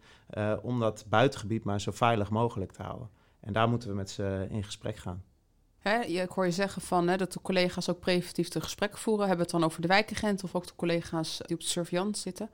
om 0.62 0.80
dat 0.80 1.04
buitengebied 1.08 1.64
maar 1.64 1.80
zo 1.80 1.90
veilig 1.90 2.30
mogelijk 2.30 2.72
te 2.72 2.82
houden. 2.82 3.08
En 3.40 3.52
daar 3.52 3.68
moeten 3.68 3.88
we 3.88 3.94
met 3.94 4.10
ze 4.10 4.46
in 4.50 4.64
gesprek 4.64 4.96
gaan. 4.96 5.24
Hè, 5.78 6.00
ik 6.00 6.30
hoor 6.30 6.44
je 6.44 6.50
zeggen 6.50 6.82
van, 6.82 7.06
dat 7.06 7.32
de 7.32 7.42
collega's 7.42 7.88
ook 7.88 8.00
preventief 8.00 8.48
de 8.48 8.60
gesprek 8.60 8.96
voeren. 8.96 9.26
Hebben 9.26 9.46
we 9.46 9.52
het 9.52 9.60
dan 9.60 9.70
over 9.70 9.80
de 9.80 9.88
wijkagent 9.88 10.44
of 10.44 10.54
ook 10.54 10.66
de 10.66 10.74
collega's 10.76 11.40
die 11.46 11.56
op 11.56 11.62
de 11.62 11.68
surveillance 11.68 12.20
zitten? 12.20 12.50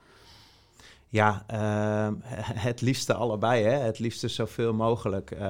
Ja, 1.14 1.44
uh, 1.52 2.08
het 2.68 2.80
liefste 2.80 3.14
allebei, 3.14 3.64
hè? 3.64 3.70
het 3.70 3.98
liefste 3.98 4.28
zoveel 4.28 4.72
mogelijk. 4.72 5.30
Uh, 5.30 5.40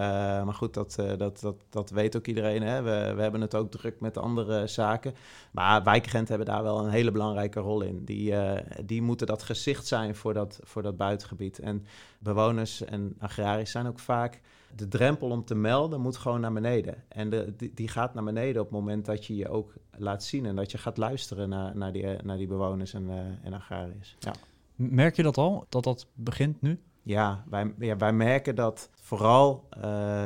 maar 0.45 0.55
goed, 0.55 0.75
dat, 0.75 0.97
uh, 1.01 1.17
dat, 1.17 1.41
dat, 1.41 1.57
dat 1.71 1.91
weet 1.91 2.17
ook 2.17 2.27
iedereen. 2.27 2.63
Hè? 2.63 2.83
We, 2.83 3.13
we 3.15 3.23
hebben 3.23 3.41
het 3.41 3.55
ook 3.55 3.71
druk 3.71 4.01
met 4.01 4.19
andere 4.19 4.67
zaken. 4.67 5.15
Maar 5.51 5.83
wijkagenten 5.83 6.37
hebben 6.37 6.55
daar 6.55 6.63
wel 6.63 6.85
een 6.85 6.91
hele 6.91 7.11
belangrijke 7.11 7.61
rol 7.61 7.83
in. 7.83 8.05
Die, 8.05 8.35
eh, 8.35 8.85
die 8.85 9.03
moeten 9.03 9.27
dat 9.27 9.43
gezicht 9.43 9.87
zijn 9.87 10.15
voor 10.15 10.35
dat, 10.35 10.61
voor 10.63 10.83
dat 10.83 10.97
buitengebied. 10.97 11.59
En 11.59 11.87
bewoners 12.19 12.85
en 12.85 13.17
agrariërs 13.19 13.71
zijn 13.71 13.87
ook 13.87 13.99
vaak... 13.99 14.41
De 14.77 14.89
drempel 14.89 15.31
om 15.31 15.45
te 15.45 15.55
melden 15.55 16.01
moet 16.01 16.17
gewoon 16.17 16.41
naar 16.41 16.53
beneden. 16.53 17.05
En 17.09 17.31
de, 17.31 17.55
die, 17.57 17.73
die, 17.75 17.89
gaat 17.89 18.15
naar 18.15 18.25
beneden 18.25 18.63
op 18.63 18.69
het 18.71 18.79
moment 18.79 19.05
dat 19.05 19.27
je 19.27 19.37
je 19.37 19.49
ook 19.49 19.73
laat 19.97 20.25
zien... 20.25 20.47
en 20.47 20.57
dat 20.57 20.71
je 20.71 20.79
gaat 20.79 20.97
luisteren 20.97 21.49
naar, 21.49 21.77
naar, 21.77 21.93
die, 21.93 22.07
naar 22.23 22.37
die 22.37 22.47
bewoners 22.47 22.95
en, 22.95 23.39
en 23.43 23.53
agrariërs. 23.53 24.17
Ja. 24.19 24.33
Merk 24.75 25.17
je 25.17 25.23
dat 25.23 25.37
al, 25.37 25.67
dat 25.69 25.85
dat 25.85 26.07
begint 26.15 26.63
nu? 26.63 26.81
Ja, 27.03 27.45
wij, 27.49 27.75
ja, 27.79 27.97
wij 27.97 28.13
merken 28.13 28.55
dat 28.55 28.91
vooral 28.95 29.69
uh, 29.77 29.83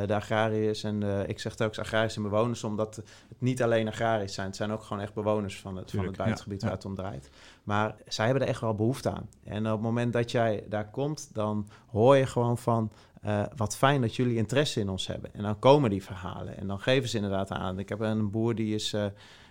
de 0.07 0.15
agrariërs 0.15 0.85
en 0.85 1.01
de, 1.01 1.25
ik 1.27 1.39
zeg 1.39 1.61
ook 1.61 1.79
agrarische 1.79 2.21
bewoners, 2.21 2.65
omdat 2.65 2.97
het 2.97 3.07
niet 3.39 3.63
alleen 3.63 3.89
agrariërs 3.89 4.35
zijn, 4.35 4.47
het 4.47 4.57
zijn 4.57 4.71
ook 4.71 4.83
gewoon 4.83 5.03
echt 5.03 5.15
bewoners 5.15 5.61
van 5.61 5.77
het, 5.77 5.87
Tuurlijk, 5.87 6.17
van 6.17 6.17
het 6.17 6.25
buitengebied 6.25 6.61
ja, 6.61 6.67
waar 6.67 6.77
het 6.77 6.85
om 6.85 6.95
draait. 6.95 7.31
Maar 7.63 7.97
zij 8.07 8.25
hebben 8.25 8.43
er 8.43 8.49
echt 8.49 8.61
wel 8.61 8.75
behoefte 8.75 9.11
aan. 9.11 9.29
En 9.45 9.67
op 9.67 9.73
het 9.73 9.81
moment 9.81 10.13
dat 10.13 10.31
jij 10.31 10.65
daar 10.69 10.91
komt, 10.91 11.31
dan 11.33 11.69
hoor 11.91 12.17
je 12.17 12.27
gewoon 12.27 12.59
van, 12.59 12.93
uh, 13.25 13.43
wat 13.57 13.77
fijn 13.77 14.01
dat 14.01 14.17
jullie 14.17 14.37
interesse 14.37 14.81
in 14.81 14.89
ons 14.89 15.07
hebben. 15.07 15.35
En 15.35 15.43
dan 15.43 15.59
komen 15.59 15.91
die 15.91 16.03
verhalen 16.03 16.57
en 16.57 16.67
dan 16.67 16.81
geven 16.81 17.09
ze 17.09 17.17
inderdaad 17.17 17.51
aan. 17.51 17.79
Ik 17.79 17.89
heb 17.89 18.01
een 18.01 18.31
boer 18.31 18.55
die 18.55 18.75
is... 18.75 18.93
Uh, 18.93 19.05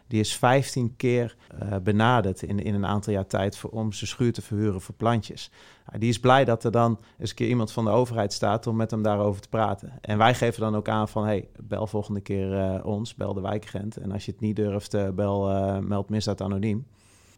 die 0.08 0.20
is 0.20 0.36
15 0.36 0.96
keer 0.96 1.36
uh, 1.64 1.76
benaderd 1.84 2.42
in, 2.42 2.60
in 2.60 2.74
een 2.74 2.86
aantal 2.86 3.14
jaar 3.14 3.28
tijd 3.28 3.58
voor, 3.58 3.70
om 3.70 3.94
zijn 3.94 4.10
schuur 4.10 4.34
te 4.34 4.42
verhuren 4.42 4.82
voor 4.82 4.96
plantjes. 4.96 5.52
Die 5.98 6.10
is 6.10 6.20
blij 6.20 6.46
dat 6.46 6.64
er 6.64 6.72
dan 6.72 7.00
eens 7.20 7.30
een 7.30 7.36
keer 7.36 7.48
iemand 7.48 7.72
van 7.72 7.86
de 7.86 7.92
overheid 7.92 8.34
staat 8.34 8.68
om 8.68 8.76
met 8.76 8.92
hem 8.92 9.02
daarover 9.02 9.42
te 9.42 9.50
praten. 9.50 9.92
En 10.02 10.18
wij 10.18 10.34
geven 10.34 10.62
dan 10.62 10.76
ook 10.76 10.90
aan 10.90 11.08
van, 11.08 11.26
hey, 11.26 11.48
bel 11.60 11.88
volgende 11.88 12.22
keer 12.22 12.52
uh, 12.52 12.86
ons, 12.86 13.16
bel 13.16 13.34
de 13.34 13.42
wijkagent. 13.42 13.98
En 13.98 14.12
als 14.12 14.26
je 14.26 14.32
het 14.32 14.42
niet 14.42 14.56
durft, 14.56 15.16
bel, 15.16 15.42
meld 15.82 16.10
misdaad 16.10 16.42
anoniem. 16.42 16.88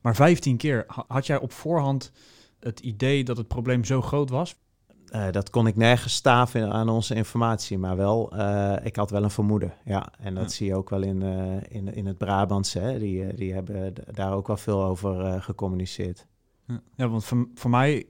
Maar 0.01 0.15
15 0.15 0.57
keer, 0.57 0.85
had 1.07 1.25
jij 1.25 1.39
op 1.39 1.51
voorhand 1.51 2.11
het 2.59 2.79
idee 2.79 3.23
dat 3.23 3.37
het 3.37 3.47
probleem 3.47 3.83
zo 3.83 4.01
groot 4.01 4.29
was? 4.29 4.55
Uh, 5.15 5.31
dat 5.31 5.49
kon 5.49 5.67
ik 5.67 5.75
nergens 5.75 6.13
staven 6.13 6.71
aan 6.71 6.89
onze 6.89 7.15
informatie, 7.15 7.77
maar 7.77 7.95
wel, 7.95 8.35
uh, 8.35 8.75
ik 8.83 8.95
had 8.95 9.09
wel 9.09 9.23
een 9.23 9.31
vermoeden. 9.31 9.73
Ja, 9.85 10.11
en 10.19 10.35
dat 10.35 10.43
ja. 10.43 10.49
zie 10.49 10.67
je 10.67 10.75
ook 10.75 10.89
wel 10.89 11.01
in, 11.01 11.21
uh, 11.21 11.55
in, 11.69 11.93
in 11.93 12.05
het 12.05 12.17
Brabantse. 12.17 12.79
Hè? 12.79 12.99
Die, 12.99 13.33
die 13.33 13.53
hebben 13.53 13.93
daar 14.11 14.33
ook 14.33 14.47
wel 14.47 14.57
veel 14.57 14.83
over 14.83 15.41
gecommuniceerd. 15.41 16.27
Ja, 16.95 17.07
want 17.07 17.25
voor, 17.25 17.47
voor 17.53 17.69
mij, 17.69 18.05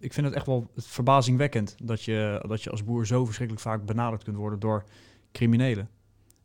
ik 0.00 0.12
vind 0.12 0.26
het 0.26 0.34
echt 0.34 0.46
wel 0.46 0.70
verbazingwekkend 0.76 1.76
dat 1.82 2.02
je, 2.02 2.44
dat 2.48 2.62
je 2.62 2.70
als 2.70 2.84
boer 2.84 3.06
zo 3.06 3.24
verschrikkelijk 3.24 3.66
vaak 3.66 3.86
benaderd 3.86 4.24
kunt 4.24 4.36
worden 4.36 4.58
door 4.58 4.84
criminelen. 5.32 5.88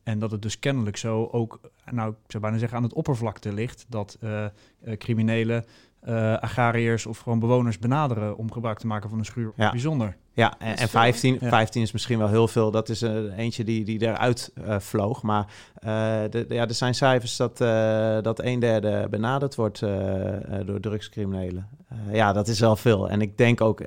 En 0.03 0.19
dat 0.19 0.31
het 0.31 0.41
dus 0.41 0.60
kennelijk 0.60 0.98
zo 0.98 1.27
ook, 1.31 1.60
nou 1.91 2.10
ik 2.10 2.31
zou 2.31 2.43
bijna 2.43 2.57
zeggen, 2.57 2.77
aan 2.77 2.83
het 2.83 2.93
oppervlakte 2.93 3.53
ligt 3.53 3.86
dat 3.89 4.17
criminelen 4.98 5.65
uh, 6.07 6.38
agrariërs 6.38 7.05
of 7.05 7.19
gewoon 7.19 7.39
bewoners 7.39 7.79
benaderen 7.79 8.38
om 8.38 8.51
gebruik 8.51 8.79
te 8.79 8.88
maken 8.88 9.10
van 9.10 9.19
een 9.19 9.25
schuur. 9.25 9.51
Ja. 9.55 9.72
Bijzonder. 9.72 10.15
Ja, 10.33 10.53
en, 10.60 10.77
en 10.77 10.89
15, 10.89 11.39
15 11.41 11.81
is 11.81 11.91
misschien 11.91 12.17
wel 12.17 12.27
heel 12.27 12.48
veel. 12.48 12.72
Dat 12.72 12.89
is 12.89 13.01
uh, 13.01 13.38
eentje 13.38 13.63
die, 13.63 13.83
die 13.83 14.01
eruit 14.01 14.51
uh, 14.57 14.79
vloog. 14.79 15.22
Maar 15.22 15.45
de, 16.29 16.45
ja, 16.50 16.67
er 16.67 16.74
zijn 16.74 16.95
cijfers 16.95 17.38
dat, 17.38 17.57
dat 18.24 18.43
een 18.43 18.60
derde 18.60 19.07
benaderd 19.10 19.55
wordt 19.55 19.79
door 20.65 20.79
drugscriminelen. 20.79 21.67
ja, 22.12 22.33
dat 22.33 22.48
is 22.48 22.60
wel 22.60 22.75
veel. 22.75 23.10
En 23.10 23.22
ik 23.22 23.38
denk 23.38 23.62
ook, 23.62 23.79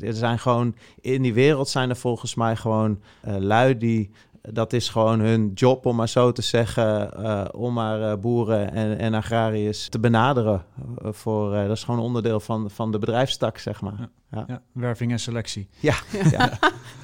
er 0.00 0.14
zijn 0.14 0.38
gewoon 0.38 0.74
in 1.00 1.22
die 1.22 1.34
wereld 1.34 1.68
zijn 1.68 1.90
er 1.90 1.96
volgens 1.96 2.34
mij 2.34 2.56
gewoon 2.56 3.00
lui 3.22 3.78
die 3.78 4.10
dat 4.52 4.72
is 4.72 4.88
gewoon 4.88 5.20
hun 5.20 5.50
job, 5.54 5.86
om 5.86 5.96
maar 5.96 6.08
zo 6.08 6.32
te 6.32 6.42
zeggen, 6.42 7.10
uh, 7.18 7.44
om 7.52 7.72
maar 7.72 8.00
uh, 8.00 8.16
boeren 8.16 8.72
en, 8.72 8.98
en 8.98 9.14
agrariërs 9.14 9.88
te 9.88 9.98
benaderen. 9.98 10.64
Uh, 11.04 11.12
voor, 11.12 11.50
dat 11.50 11.76
is 11.76 11.84
gewoon 11.84 12.00
onderdeel 12.00 12.40
van, 12.40 12.70
van 12.70 12.92
de 12.92 12.98
bedrijfstak, 12.98 13.58
zeg 13.58 13.80
maar. 13.80 13.98
Ja. 13.98 14.08
Ja. 14.30 14.44
ja 14.46 14.62
werving 14.72 15.12
en 15.12 15.20
selectie. 15.20 15.68
Ja, 15.80 15.94
ja. 16.30 16.58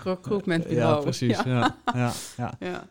recruitment 0.05 0.67
bureau. 0.69 0.95
Ja, 0.95 1.01
precies. 1.01 1.43
Ja. 1.43 1.77
Ja. 1.95 2.13
Ja. 2.59 2.87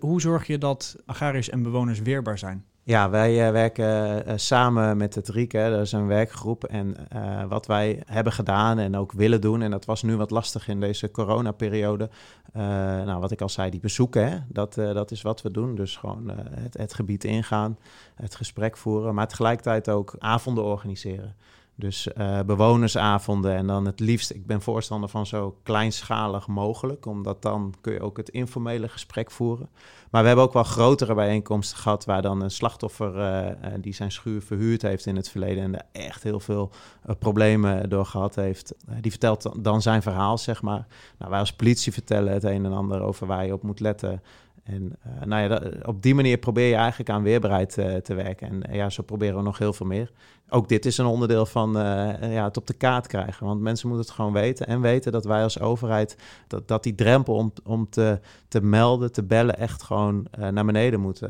Hoe 0.00 0.20
zorg 0.20 0.46
je 0.46 0.58
dat 0.58 0.96
agrariërs 1.06 1.50
en 1.50 1.62
bewoners 1.62 2.00
weerbaar 2.00 2.38
zijn? 2.38 2.64
Ja, 2.86 3.10
wij 3.10 3.46
uh, 3.46 3.52
werken 3.52 4.28
uh, 4.28 4.32
samen 4.36 4.96
met 4.96 5.14
het 5.14 5.28
RIEK, 5.28 5.52
dat 5.52 5.80
is 5.80 5.92
een 5.92 6.06
werkgroep. 6.06 6.64
En 6.64 6.96
uh, 7.14 7.44
wat 7.44 7.66
wij 7.66 8.02
hebben 8.06 8.32
gedaan 8.32 8.78
en 8.78 8.96
ook 8.96 9.12
willen 9.12 9.40
doen, 9.40 9.62
en 9.62 9.70
dat 9.70 9.84
was 9.84 10.02
nu 10.02 10.16
wat 10.16 10.30
lastig 10.30 10.68
in 10.68 10.80
deze 10.80 11.10
coronaperiode. 11.10 12.10
nou, 12.52 13.20
wat 13.20 13.30
ik 13.30 13.40
al 13.40 13.48
zei, 13.48 13.70
die 13.70 13.80
bezoeken, 13.80 14.30
hè, 14.30 14.38
dat, 14.48 14.74
dat 14.74 15.10
is 15.10 15.22
wat 15.22 15.42
we 15.42 15.50
doen. 15.50 15.74
Dus 15.74 15.96
gewoon 15.96 16.30
het, 16.50 16.76
het 16.76 16.94
gebied 16.94 17.24
ingaan, 17.24 17.78
het 18.14 18.34
gesprek 18.34 18.76
voeren, 18.76 19.14
maar 19.14 19.28
tegelijkertijd 19.28 19.88
ook 19.88 20.16
avonden 20.18 20.64
organiseren. 20.64 21.34
Dus 21.76 22.08
uh, 22.16 22.40
bewonersavonden 22.40 23.54
en 23.54 23.66
dan 23.66 23.86
het 23.86 24.00
liefst, 24.00 24.30
ik 24.30 24.46
ben 24.46 24.62
voorstander 24.62 25.08
van 25.08 25.26
zo 25.26 25.58
kleinschalig 25.62 26.46
mogelijk, 26.46 27.06
omdat 27.06 27.42
dan 27.42 27.74
kun 27.80 27.92
je 27.92 28.00
ook 28.00 28.16
het 28.16 28.28
informele 28.28 28.88
gesprek 28.88 29.30
voeren. 29.30 29.68
Maar 30.10 30.20
we 30.20 30.26
hebben 30.26 30.46
ook 30.46 30.52
wel 30.52 30.64
grotere 30.64 31.14
bijeenkomsten 31.14 31.78
gehad 31.78 32.04
waar 32.04 32.22
dan 32.22 32.42
een 32.42 32.50
slachtoffer 32.50 33.16
uh, 33.16 33.72
die 33.80 33.94
zijn 33.94 34.12
schuur 34.12 34.42
verhuurd 34.42 34.82
heeft 34.82 35.06
in 35.06 35.16
het 35.16 35.28
verleden 35.28 35.62
en 35.62 35.74
er 35.74 35.86
echt 35.92 36.22
heel 36.22 36.40
veel 36.40 36.70
problemen 37.18 37.88
door 37.88 38.06
gehad 38.06 38.34
heeft, 38.34 38.74
die 39.00 39.10
vertelt 39.10 39.64
dan 39.64 39.82
zijn 39.82 40.02
verhaal, 40.02 40.38
zeg 40.38 40.62
maar. 40.62 40.86
Nou, 41.18 41.30
wij 41.30 41.40
als 41.40 41.52
politie 41.52 41.92
vertellen 41.92 42.32
het 42.32 42.44
een 42.44 42.64
en 42.64 42.72
ander 42.72 43.00
over 43.00 43.26
waar 43.26 43.46
je 43.46 43.52
op 43.52 43.62
moet 43.62 43.80
letten. 43.80 44.22
En 44.64 44.98
nou 45.24 45.42
ja, 45.42 45.62
op 45.86 46.02
die 46.02 46.14
manier 46.14 46.38
probeer 46.38 46.68
je 46.68 46.74
eigenlijk 46.74 47.10
aan 47.10 47.22
weerbaarheid 47.22 47.72
te 48.04 48.14
werken. 48.14 48.48
En 48.48 48.74
ja, 48.74 48.90
zo 48.90 49.02
proberen 49.02 49.36
we 49.36 49.42
nog 49.42 49.58
heel 49.58 49.72
veel 49.72 49.86
meer 49.86 50.10
ook 50.48 50.68
dit 50.68 50.86
is 50.86 50.98
een 50.98 51.06
onderdeel 51.06 51.46
van 51.46 51.72
ja, 52.20 52.44
het 52.44 52.56
op 52.56 52.66
de 52.66 52.74
kaart 52.74 53.06
krijgen. 53.06 53.46
Want 53.46 53.60
mensen 53.60 53.88
moeten 53.88 54.06
het 54.06 54.14
gewoon 54.14 54.32
weten. 54.32 54.66
En 54.66 54.80
weten 54.80 55.12
dat 55.12 55.24
wij 55.24 55.42
als 55.42 55.60
overheid, 55.60 56.16
dat, 56.46 56.68
dat 56.68 56.82
die 56.82 56.94
drempel 56.94 57.34
om, 57.34 57.52
om 57.64 57.90
te, 57.90 58.20
te 58.48 58.60
melden, 58.60 59.12
te 59.12 59.22
bellen, 59.22 59.58
echt 59.58 59.82
gewoon 59.82 60.26
naar 60.50 60.64
beneden 60.64 61.00
moet. 61.00 61.22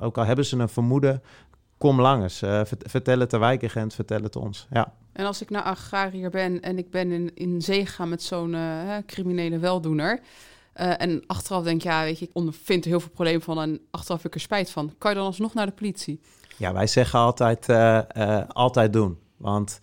Ook 0.00 0.18
al 0.18 0.24
hebben 0.24 0.44
ze 0.44 0.58
een 0.58 0.68
vermoeden, 0.68 1.22
kom 1.78 2.00
langs. 2.00 2.38
vertel 2.66 3.18
het 3.18 3.30
de 3.30 3.38
wijkagent, 3.38 3.94
vertel 3.94 4.22
het 4.22 4.36
ons. 4.36 4.66
Ja. 4.70 4.92
En 5.12 5.26
als 5.26 5.42
ik 5.42 5.50
nou 5.50 5.64
agrariër 5.64 6.30
ben 6.30 6.60
en 6.60 6.78
ik 6.78 6.90
ben 6.90 7.10
in, 7.10 7.30
in 7.34 7.62
zee 7.62 7.86
gegaan 7.86 8.08
met 8.08 8.22
zo'n 8.22 8.56
criminele 9.06 9.58
weldoener... 9.58 10.20
en 10.80 11.22
achteraf 11.26 11.62
denk 11.62 11.82
ja, 11.82 12.02
weet 12.02 12.18
je, 12.18 12.24
ik 12.24 12.30
ondervind 12.32 12.84
er 12.84 12.90
heel 12.90 13.00
veel 13.00 13.10
problemen 13.10 13.42
van 13.42 13.60
en 13.60 13.80
achteraf 13.90 14.22
heb 14.22 14.26
ik 14.26 14.34
er 14.34 14.40
spijt 14.40 14.70
van. 14.70 14.94
Kan 14.98 15.10
je 15.10 15.16
dan 15.16 15.26
alsnog 15.26 15.54
naar 15.54 15.66
de 15.66 15.72
politie? 15.72 16.20
Ja, 16.56 16.72
wij 16.72 16.86
zeggen 16.86 17.18
altijd, 17.18 17.68
uh, 17.68 18.00
uh, 18.16 18.40
altijd 18.48 18.92
doen. 18.92 19.18
Want 19.36 19.80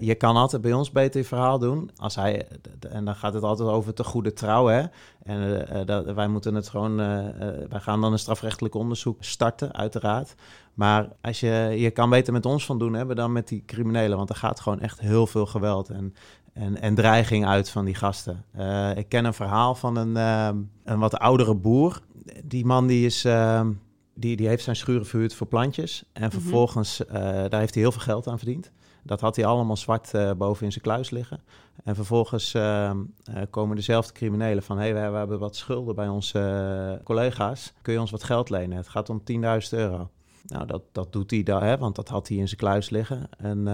je 0.00 0.14
kan 0.18 0.36
altijd 0.36 0.62
bij 0.62 0.72
ons 0.72 0.90
beter 0.90 1.20
je 1.20 1.26
verhaal 1.26 1.58
doen. 1.58 1.90
Als 1.96 2.14
hij, 2.14 2.46
en 2.90 3.04
dan 3.04 3.14
gaat 3.14 3.34
het 3.34 3.42
altijd 3.42 3.68
over 3.68 3.94
te 3.94 4.04
goede 4.04 4.32
trouw. 4.32 4.66
Hè? 4.66 4.84
En 5.22 5.66
dat, 5.86 6.04
wij 6.04 6.28
moeten 6.28 6.54
het 6.54 6.68
gewoon. 6.68 6.96
wij 7.68 7.80
gaan 7.80 8.00
dan 8.00 8.12
een 8.12 8.18
strafrechtelijk 8.18 8.74
onderzoek 8.74 9.24
starten, 9.24 9.74
uiteraard. 9.74 10.34
Maar 10.74 11.08
als 11.20 11.40
je, 11.40 11.74
je 11.76 11.90
kan 11.90 12.10
beter 12.10 12.32
met 12.32 12.46
ons 12.46 12.64
van 12.64 12.78
doen 12.78 12.94
hebben 12.94 13.16
dan 13.16 13.32
met 13.32 13.48
die 13.48 13.62
criminelen. 13.66 14.16
Want 14.16 14.28
er 14.28 14.36
gaat 14.36 14.60
gewoon 14.60 14.80
echt 14.80 15.00
heel 15.00 15.26
veel 15.26 15.46
geweld 15.46 15.88
en, 15.88 16.14
en, 16.56 16.80
en 16.80 16.94
dreiging 16.94 17.46
uit 17.46 17.70
van 17.70 17.84
die 17.84 17.94
gasten. 17.94 18.44
ik 18.96 19.08
ken 19.08 19.24
een 19.24 19.34
verhaal 19.34 19.74
van 19.74 19.96
een, 19.96 20.16
een 20.84 20.98
wat 20.98 21.18
oudere 21.18 21.54
boer. 21.54 22.00
Die 22.44 22.64
man 22.64 22.86
die 22.86 23.06
is 23.06 23.24
die, 24.16 24.36
die 24.36 24.48
heeft 24.48 24.64
zijn 24.64 24.76
schuren 24.76 25.06
verhuurd 25.06 25.34
voor 25.34 25.46
plantjes. 25.46 26.04
En 26.12 26.22
mhm. 26.22 26.30
vervolgens, 26.30 27.00
uh, 27.00 27.12
daar 27.14 27.60
heeft 27.60 27.74
hij 27.74 27.82
heel 27.82 27.92
veel 27.92 28.00
geld 28.00 28.26
aan 28.26 28.38
verdiend. 28.38 28.72
Dat 29.02 29.20
had 29.20 29.36
hij 29.36 29.46
allemaal 29.46 29.76
zwart 29.76 30.14
uh, 30.14 30.30
boven 30.32 30.64
in 30.64 30.72
zijn 30.72 30.84
kluis 30.84 31.10
liggen. 31.10 31.40
En 31.84 31.94
vervolgens 31.94 32.54
uh, 32.54 32.90
komen 33.50 33.76
dezelfde 33.76 34.12
criminelen 34.12 34.62
van... 34.62 34.78
hé, 34.78 34.92
hey, 34.92 35.10
we, 35.10 35.16
hebben 35.16 35.38
wat 35.38 35.56
schulden 35.56 35.94
bij 35.94 36.08
onze 36.08 37.00
collega's. 37.04 37.72
Kun 37.82 37.92
je 37.92 38.00
ons 38.00 38.10
wat 38.10 38.24
geld 38.24 38.50
lenen? 38.50 38.76
Het 38.76 38.88
gaat 38.88 39.10
om 39.10 39.22
10.000 39.32 39.36
euro. 39.70 40.10
Nou, 40.46 40.66
dat, 40.66 40.82
dat 40.92 41.12
doet 41.12 41.30
hij 41.30 41.42
dan, 41.42 41.62
hè, 41.62 41.78
want 41.78 41.94
dat 41.94 42.08
had 42.08 42.28
hij 42.28 42.36
in 42.36 42.48
zijn 42.48 42.60
kluis 42.60 42.90
liggen. 42.90 43.28
En 43.38 43.66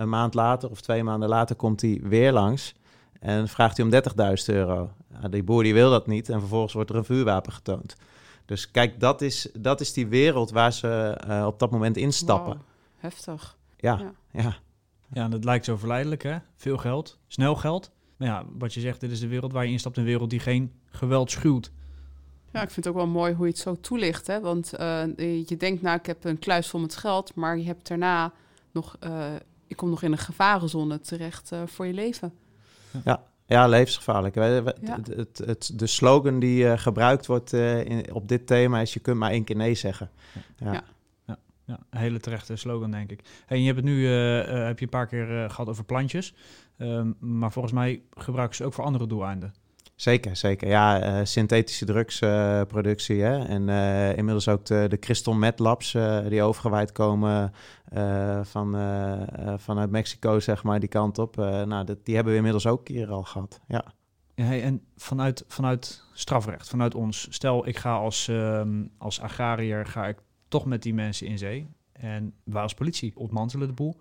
een 0.00 0.08
maand 0.08 0.34
later 0.34 0.70
of 0.70 0.80
twee 0.80 1.04
maanden 1.04 1.28
later 1.28 1.56
komt 1.56 1.80
hij 1.80 2.00
weer 2.02 2.32
langs... 2.32 2.74
en 3.20 3.48
vraagt 3.48 3.76
hij 3.76 3.86
om 3.86 3.92
30.000 3.92 4.54
euro. 4.54 4.90
Nou, 5.08 5.28
die 5.28 5.42
boer 5.42 5.62
die 5.62 5.74
wil 5.74 5.90
dat 5.90 6.06
niet 6.06 6.28
en 6.28 6.38
vervolgens 6.38 6.72
wordt 6.72 6.90
er 6.90 6.96
een 6.96 7.04
vuurwapen 7.04 7.52
getoond. 7.52 7.96
Dus 8.44 8.70
kijk, 8.70 9.00
dat 9.00 9.20
is, 9.20 9.48
dat 9.58 9.80
is 9.80 9.92
die 9.92 10.06
wereld 10.06 10.50
waar 10.50 10.72
ze 10.72 11.20
uh, 11.28 11.46
op 11.46 11.58
dat 11.58 11.70
moment 11.70 11.96
instappen. 11.96 12.60
heftig. 12.96 13.56
Ja, 13.76 13.98
ja, 13.98 14.12
ja. 14.42 14.56
Ja, 15.12 15.24
en 15.24 15.30
dat 15.30 15.44
lijkt 15.44 15.64
zo 15.64 15.76
verleidelijk, 15.76 16.22
hè? 16.22 16.36
Veel 16.56 16.76
geld, 16.76 17.18
snel 17.26 17.54
geld. 17.56 17.90
Maar 18.16 18.28
ja, 18.28 18.44
wat 18.58 18.74
je 18.74 18.80
zegt, 18.80 19.00
dit 19.00 19.10
is 19.10 19.20
de 19.20 19.28
wereld 19.28 19.52
waar 19.52 19.64
je 19.64 19.70
instapt, 19.70 19.96
een 19.96 20.04
wereld 20.04 20.30
die 20.30 20.40
geen 20.40 20.72
geweld 20.90 21.30
schuwt. 21.30 21.72
Ja, 22.52 22.62
ik 22.62 22.70
vind 22.70 22.84
het 22.84 22.88
ook 22.88 23.00
wel 23.00 23.06
mooi 23.06 23.34
hoe 23.34 23.46
je 23.46 23.52
het 23.52 23.60
zo 23.60 23.80
toelicht, 23.80 24.26
hè? 24.26 24.40
Want 24.40 24.72
uh, 24.80 25.04
je 25.46 25.56
denkt, 25.56 25.82
nou, 25.82 25.98
ik 25.98 26.06
heb 26.06 26.24
een 26.24 26.38
kluis 26.38 26.68
vol 26.68 26.80
met 26.80 26.96
geld, 26.96 27.34
maar 27.34 27.58
je 27.58 27.64
hebt 27.64 27.88
daarna 27.88 28.32
nog, 28.70 28.96
uh, 29.04 29.26
je 29.66 29.74
komt 29.74 29.90
nog 29.90 30.02
in 30.02 30.12
een 30.12 30.18
gevarenzone 30.18 31.00
terecht 31.00 31.50
voor 31.66 31.86
je 31.86 31.92
leven. 31.92 32.32
Ja, 33.04 33.22
ja, 33.50 33.68
levensgevaarlijk. 33.68 34.34
Het, 34.34 35.06
het, 35.06 35.38
het, 35.38 35.72
de 35.74 35.86
slogan 35.86 36.38
die 36.38 36.64
uh, 36.64 36.78
gebruikt 36.78 37.26
wordt 37.26 37.52
uh, 37.52 37.84
in, 37.84 38.14
op 38.14 38.28
dit 38.28 38.46
thema 38.46 38.80
is: 38.80 38.92
je 38.92 39.00
kunt 39.00 39.16
maar 39.16 39.30
één 39.30 39.44
keer 39.44 39.56
nee 39.56 39.74
zeggen. 39.74 40.10
Ja. 40.56 40.72
ja. 40.72 41.38
ja. 41.64 41.78
een 41.90 41.98
hele 41.98 42.20
terechte 42.20 42.56
slogan, 42.56 42.90
denk 42.90 43.10
ik. 43.10 43.20
Hey, 43.46 43.56
en 43.56 43.62
je 43.62 43.72
hebt 43.72 43.76
het 43.76 43.86
nu 43.86 44.00
uh, 44.00 44.66
heb 44.66 44.78
je 44.78 44.84
een 44.84 44.90
paar 44.90 45.06
keer 45.06 45.50
gehad 45.50 45.68
over 45.68 45.84
plantjes, 45.84 46.34
ehm, 46.76 47.12
maar 47.18 47.52
volgens 47.52 47.74
mij 47.74 48.02
gebruiken 48.10 48.56
ze 48.56 48.64
ook 48.64 48.72
voor 48.72 48.84
andere 48.84 49.06
doeleinden. 49.06 49.54
Zeker, 50.00 50.36
zeker. 50.36 50.68
Ja, 50.68 51.18
uh, 51.18 51.24
synthetische 51.24 51.84
drugsproductie. 51.84 53.16
Uh? 53.16 53.50
En 53.50 53.68
uh, 53.68 54.16
inmiddels 54.16 54.48
ook 54.48 54.64
de, 54.64 54.86
de 54.88 54.98
Crystal 54.98 55.34
Met 55.34 55.58
Labs 55.58 55.92
die 56.28 56.42
overgewaaid 56.42 56.92
komen 56.92 57.52
van, 58.42 58.76
vanuit 59.58 59.90
Mexico, 59.90 60.40
zeg 60.40 60.62
maar, 60.62 60.80
die 60.80 60.88
kant 60.88 61.18
op. 61.18 61.36
nou, 61.36 61.84
die 62.02 62.14
hebben 62.14 62.32
we 62.32 62.38
inmiddels 62.38 62.66
ook 62.66 62.84
keer 62.84 63.10
al 63.10 63.22
gehad, 63.22 63.60
ja. 63.68 63.84
ja 64.34 64.60
en 64.60 64.82
vanuit, 64.96 65.44
vanuit 65.48 66.04
strafrecht, 66.12 66.68
vanuit 66.68 66.94
ons. 66.94 67.26
Stel, 67.30 67.68
ik 67.68 67.76
ga 67.76 67.94
als, 67.94 68.28
ehm, 68.28 68.84
als 68.98 69.20
agrariër, 69.20 69.86
ga 69.86 70.06
ik 70.06 70.18
toch 70.48 70.64
met 70.64 70.82
die 70.82 70.94
mensen 70.94 71.26
in 71.26 71.38
zee. 71.38 71.68
En 71.92 72.34
wij 72.44 72.62
als 72.62 72.74
politie 72.74 73.16
ontmantelen 73.16 73.66
de 73.66 73.74
boel. 73.74 73.96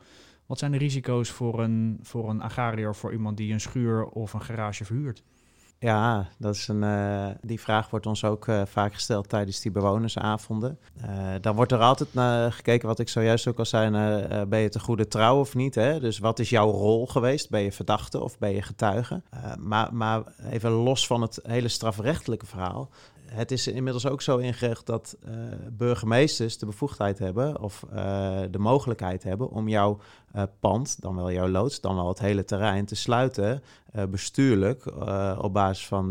Wat 0.45 0.59
zijn 0.59 0.71
de 0.71 0.77
risico's 0.77 1.29
voor 1.29 1.63
een, 1.63 1.99
voor 2.01 2.29
een 2.29 2.41
agrariër, 2.41 2.95
voor 2.95 3.11
iemand 3.11 3.37
die 3.37 3.53
een 3.53 3.61
schuur 3.61 4.05
of 4.05 4.33
een 4.33 4.41
garage 4.41 4.85
verhuurt? 4.85 5.23
Ja, 5.79 6.27
dat 6.37 6.55
is 6.55 6.67
een, 6.67 6.83
uh, 6.83 7.27
die 7.41 7.59
vraag 7.59 7.89
wordt 7.89 8.05
ons 8.05 8.23
ook 8.23 8.47
uh, 8.47 8.61
vaak 8.65 8.93
gesteld 8.93 9.29
tijdens 9.29 9.61
die 9.61 9.71
bewonersavonden. 9.71 10.79
Uh, 11.05 11.33
dan 11.41 11.55
wordt 11.55 11.71
er 11.71 11.79
altijd 11.79 12.13
naar 12.13 12.51
gekeken, 12.51 12.87
wat 12.87 12.99
ik 12.99 13.09
zojuist 13.09 13.47
ook 13.47 13.59
al 13.59 13.65
zei, 13.65 13.89
ben 14.45 14.59
je 14.59 14.69
te 14.69 14.79
goede 14.79 15.07
trouw 15.07 15.39
of 15.39 15.55
niet? 15.55 15.75
Hè? 15.75 15.99
Dus 15.99 16.19
wat 16.19 16.39
is 16.39 16.49
jouw 16.49 16.71
rol 16.71 17.07
geweest? 17.07 17.49
Ben 17.49 17.61
je 17.61 17.71
verdachte 17.71 18.23
of 18.23 18.37
ben 18.37 18.53
je 18.53 18.61
getuige? 18.61 19.21
maar, 19.59 19.93
maar 19.93 20.23
even 20.49 20.71
los 20.71 21.07
van 21.07 21.21
het 21.21 21.39
hele 21.43 21.67
strafrechtelijke 21.67 22.45
verhaal 22.45 22.89
het 23.31 23.51
is 23.51 23.67
inmiddels 23.67 24.07
ook 24.07 24.21
zo 24.21 24.37
ingericht 24.37 24.85
dat 24.85 25.17
uh, 25.27 25.31
burgemeesters 25.71 26.57
de 26.57 26.65
bevoegdheid 26.65 27.19
hebben 27.19 27.61
of 27.61 27.85
uh, 27.93 28.39
de 28.51 28.59
mogelijkheid 28.59 29.23
hebben 29.23 29.49
om 29.49 29.67
jouw 29.67 29.99
uh, 30.35 30.43
pand, 30.59 31.01
dan 31.01 31.15
wel 31.15 31.31
jouw 31.31 31.47
loods, 31.47 31.81
dan 31.81 31.95
wel 31.95 32.07
het 32.07 32.19
hele 32.19 32.45
terrein 32.45 32.85
te 32.85 32.95
sluiten 32.95 33.63
bestuurlijk 34.09 34.85
op 35.41 35.53
basis 35.53 35.87
van 35.87 36.09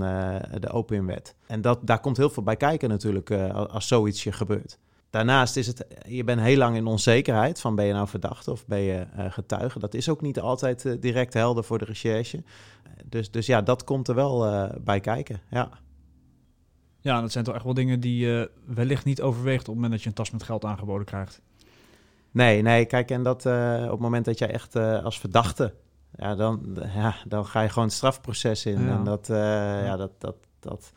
de 0.60 0.68
opiumwet. 0.70 1.34
En 1.46 1.60
dat, 1.60 1.78
daar 1.82 2.00
komt 2.00 2.16
heel 2.16 2.30
veel 2.30 2.42
bij 2.42 2.56
kijken 2.56 2.88
natuurlijk 2.88 3.30
als 3.70 3.88
zoiets 3.88 4.24
je 4.24 4.32
gebeurt. 4.32 4.78
Daarnaast 5.10 5.56
is 5.56 5.66
het, 5.66 5.86
je 6.06 6.24
bent 6.24 6.40
heel 6.40 6.56
lang 6.56 6.76
in 6.76 6.86
onzekerheid 6.86 7.60
van 7.60 7.74
ben 7.74 7.84
je 7.84 7.92
nou 7.92 8.08
verdachte 8.08 8.50
of 8.50 8.66
ben 8.66 8.80
je 8.80 9.06
getuige. 9.28 9.78
Dat 9.78 9.94
is 9.94 10.08
ook 10.08 10.20
niet 10.20 10.40
altijd 10.40 11.02
direct 11.02 11.34
helder 11.34 11.64
voor 11.64 11.78
de 11.78 11.84
recherche. 11.84 12.42
Dus, 13.04 13.30
dus 13.30 13.46
ja, 13.46 13.62
dat 13.62 13.84
komt 13.84 14.08
er 14.08 14.14
wel 14.14 14.68
bij 14.80 15.00
kijken, 15.00 15.40
ja. 15.50 15.70
Ja, 17.00 17.20
dat 17.20 17.32
zijn 17.32 17.44
toch 17.44 17.54
echt 17.54 17.64
wel 17.64 17.74
dingen 17.74 18.00
die 18.00 18.26
je 18.26 18.50
wellicht 18.64 19.04
niet 19.04 19.22
overweegt 19.22 19.60
op 19.60 19.66
het 19.66 19.74
moment 19.74 19.92
dat 19.92 20.02
je 20.02 20.08
een 20.08 20.14
tas 20.14 20.30
met 20.30 20.42
geld 20.42 20.64
aangeboden 20.64 21.06
krijgt. 21.06 21.40
Nee, 22.30 22.62
nee, 22.62 22.84
kijk, 22.84 23.10
en 23.10 23.22
dat 23.22 23.46
uh, 23.46 23.82
op 23.84 23.90
het 23.90 24.00
moment 24.00 24.24
dat 24.24 24.38
jij 24.38 24.50
echt 24.50 24.76
uh, 24.76 25.04
als 25.04 25.18
verdachte, 25.18 25.74
ja 26.16 26.34
dan, 26.34 26.76
ja, 26.94 27.14
dan 27.26 27.46
ga 27.46 27.60
je 27.60 27.68
gewoon 27.68 27.88
het 27.88 27.96
strafproces 27.96 28.66
in. 28.66 28.84
Ja. 28.84 28.90
En 28.90 29.04
dat, 29.04 29.28
uh, 29.28 29.36
ja, 29.84 29.96
dat, 29.96 30.10
dat, 30.18 30.36
dat, 30.60 30.92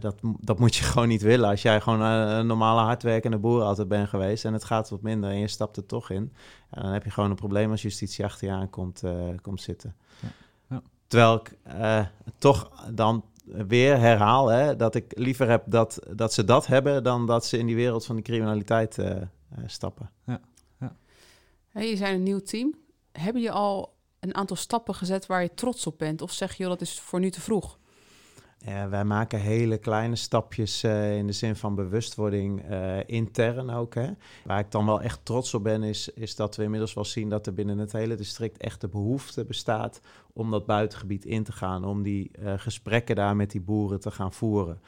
dat, 0.00 0.16
dat 0.40 0.58
moet 0.58 0.76
je 0.76 0.84
gewoon 0.90 1.08
niet 1.08 1.22
willen. 1.22 1.48
Als 1.48 1.62
jij 1.62 1.80
gewoon 1.80 2.00
een 2.00 2.46
normale 2.46 2.80
hardwerkende 2.80 3.38
boer 3.38 3.62
altijd 3.62 3.88
bent 3.88 4.08
geweest 4.08 4.44
en 4.44 4.52
het 4.52 4.64
gaat 4.64 4.88
wat 4.90 5.02
minder 5.02 5.30
en 5.30 5.38
je 5.38 5.48
stapt 5.48 5.76
er 5.76 5.86
toch 5.86 6.10
in, 6.10 6.32
ja, 6.70 6.82
dan 6.82 6.92
heb 6.92 7.04
je 7.04 7.10
gewoon 7.10 7.30
een 7.30 7.36
probleem 7.36 7.70
als 7.70 7.82
justitie 7.82 8.24
achter 8.24 8.48
je 8.48 8.54
aankomt 8.54 9.02
komt 9.42 9.60
zitten. 9.60 9.96
Ja. 10.68 10.82
Terwijl 11.06 11.34
ik 11.34 11.56
toch 12.38 12.70
dan 12.94 13.24
weer 13.52 13.98
herhaal 13.98 14.48
hè, 14.48 14.76
dat 14.76 14.94
ik 14.94 15.18
liever 15.18 15.48
heb 15.48 15.62
dat, 15.66 15.98
dat 16.14 16.32
ze 16.32 16.44
dat 16.44 16.66
hebben 16.66 17.02
dan 17.02 17.26
dat 17.26 17.46
ze 17.46 17.58
in 17.58 17.66
die 17.66 17.76
wereld 17.76 18.06
van 18.06 18.16
de 18.16 18.22
criminaliteit 18.22 18.98
stappen. 19.66 20.10
Ja. 20.26 20.40
Hey, 21.68 21.90
je 21.90 21.96
zijn 21.96 22.14
een 22.14 22.22
nieuw 22.22 22.40
team. 22.40 22.74
Hebben 23.12 23.42
je 23.42 23.50
al 23.50 23.94
een 24.20 24.34
aantal 24.34 24.56
stappen 24.56 24.94
gezet 24.94 25.26
waar 25.26 25.42
je 25.42 25.54
trots 25.54 25.86
op 25.86 25.98
bent? 25.98 26.22
Of 26.22 26.32
zeg 26.32 26.54
je, 26.54 26.64
dat 26.64 26.80
is 26.80 27.00
voor 27.00 27.20
nu 27.20 27.30
te 27.30 27.40
vroeg? 27.40 27.78
Ja, 28.58 28.88
wij 28.88 29.04
maken 29.04 29.40
hele 29.40 29.78
kleine 29.78 30.16
stapjes 30.16 30.84
uh, 30.84 31.16
in 31.16 31.26
de 31.26 31.32
zin 31.32 31.56
van 31.56 31.74
bewustwording 31.74 32.70
uh, 32.70 32.98
intern 33.06 33.70
ook. 33.70 33.94
Hè. 33.94 34.10
Waar 34.44 34.58
ik 34.58 34.70
dan 34.70 34.86
wel 34.86 35.00
echt 35.00 35.20
trots 35.22 35.54
op 35.54 35.62
ben, 35.62 35.82
is, 35.82 36.08
is 36.08 36.36
dat 36.36 36.56
we 36.56 36.62
inmiddels 36.62 36.94
wel 36.94 37.04
zien 37.04 37.28
dat 37.28 37.46
er 37.46 37.54
binnen 37.54 37.78
het 37.78 37.92
hele 37.92 38.14
district 38.14 38.56
echt 38.56 38.80
de 38.80 38.88
behoefte 38.88 39.44
bestaat 39.44 40.00
om 40.32 40.50
dat 40.50 40.66
buitengebied 40.66 41.24
in 41.24 41.44
te 41.44 41.52
gaan, 41.52 41.84
om 41.84 42.02
die 42.02 42.30
uh, 42.38 42.52
gesprekken 42.56 43.16
daar 43.16 43.36
met 43.36 43.50
die 43.50 43.60
boeren 43.60 44.00
te 44.00 44.10
gaan 44.10 44.32
voeren. 44.32 44.80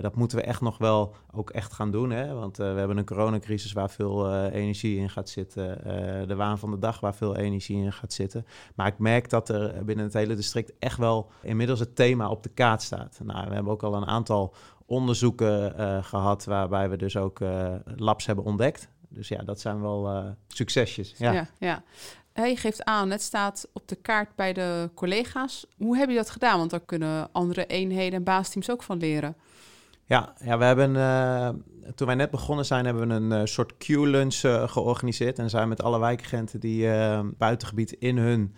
dat 0.00 0.16
moeten 0.16 0.38
we 0.38 0.44
echt 0.44 0.60
nog 0.60 0.78
wel 0.78 1.14
ook 1.32 1.50
echt 1.50 1.72
gaan 1.72 1.90
doen, 1.90 2.10
hè? 2.10 2.34
want 2.34 2.56
we 2.56 2.64
hebben 2.64 2.96
een 2.96 3.04
coronacrisis 3.04 3.72
waar 3.72 3.90
veel 3.90 4.48
energie 4.50 4.98
in 4.98 5.10
gaat 5.10 5.28
zitten, 5.28 5.78
de 6.28 6.34
waan 6.34 6.58
van 6.58 6.70
de 6.70 6.78
dag 6.78 7.00
waar 7.00 7.14
veel 7.14 7.36
energie 7.36 7.76
in 7.76 7.92
gaat 7.92 8.12
zitten. 8.12 8.46
Maar 8.74 8.86
ik 8.86 8.98
merk 8.98 9.30
dat 9.30 9.48
er 9.48 9.84
binnen 9.84 10.04
het 10.04 10.14
hele 10.14 10.34
district 10.34 10.72
echt 10.78 10.98
wel 10.98 11.30
inmiddels 11.42 11.80
het 11.80 11.96
thema 11.96 12.28
op 12.30 12.42
de 12.42 12.48
kaart 12.48 12.82
staat. 12.82 13.20
Nou, 13.24 13.48
we 13.48 13.54
hebben 13.54 13.72
ook 13.72 13.82
al 13.82 13.94
een 13.94 14.06
aantal 14.06 14.54
onderzoeken 14.86 15.74
gehad 16.04 16.44
waarbij 16.44 16.90
we 16.90 16.96
dus 16.96 17.16
ook 17.16 17.40
labs 17.96 18.26
hebben 18.26 18.44
ontdekt. 18.44 18.88
Dus 19.08 19.28
ja, 19.28 19.42
dat 19.42 19.60
zijn 19.60 19.80
wel 19.80 20.34
succesjes. 20.48 21.14
Ja. 21.18 21.48
ja. 21.58 21.82
Hij 22.32 22.56
geeft 22.56 22.84
aan, 22.84 23.10
het 23.10 23.22
staat 23.22 23.68
op 23.72 23.88
de 23.88 23.96
kaart 23.96 24.34
bij 24.34 24.52
de 24.52 24.90
collega's. 24.94 25.66
Hoe 25.76 25.96
heb 25.96 26.08
je 26.08 26.14
dat 26.14 26.30
gedaan? 26.30 26.58
Want 26.58 26.70
daar 26.70 26.80
kunnen 26.80 27.28
andere 27.32 27.66
eenheden 27.66 28.12
en 28.12 28.24
baasteams 28.24 28.70
ook 28.70 28.82
van 28.82 28.98
leren. 28.98 29.36
Ja, 30.04 30.34
ja 30.44 30.58
we 30.58 30.64
hebben, 30.64 30.92
toen 31.94 32.06
wij 32.06 32.16
net 32.16 32.30
begonnen 32.30 32.64
zijn, 32.64 32.84
hebben 32.84 33.08
we 33.08 33.14
een 33.14 33.48
soort 33.48 33.76
Q-lunch 33.76 34.40
georganiseerd. 34.70 35.38
En 35.38 35.50
zijn 35.50 35.68
met 35.68 35.82
alle 35.82 35.98
wijkagenten 35.98 36.60
die 36.60 36.88
buitengebied 37.38 37.92
in 37.92 38.16
hun 38.16 38.54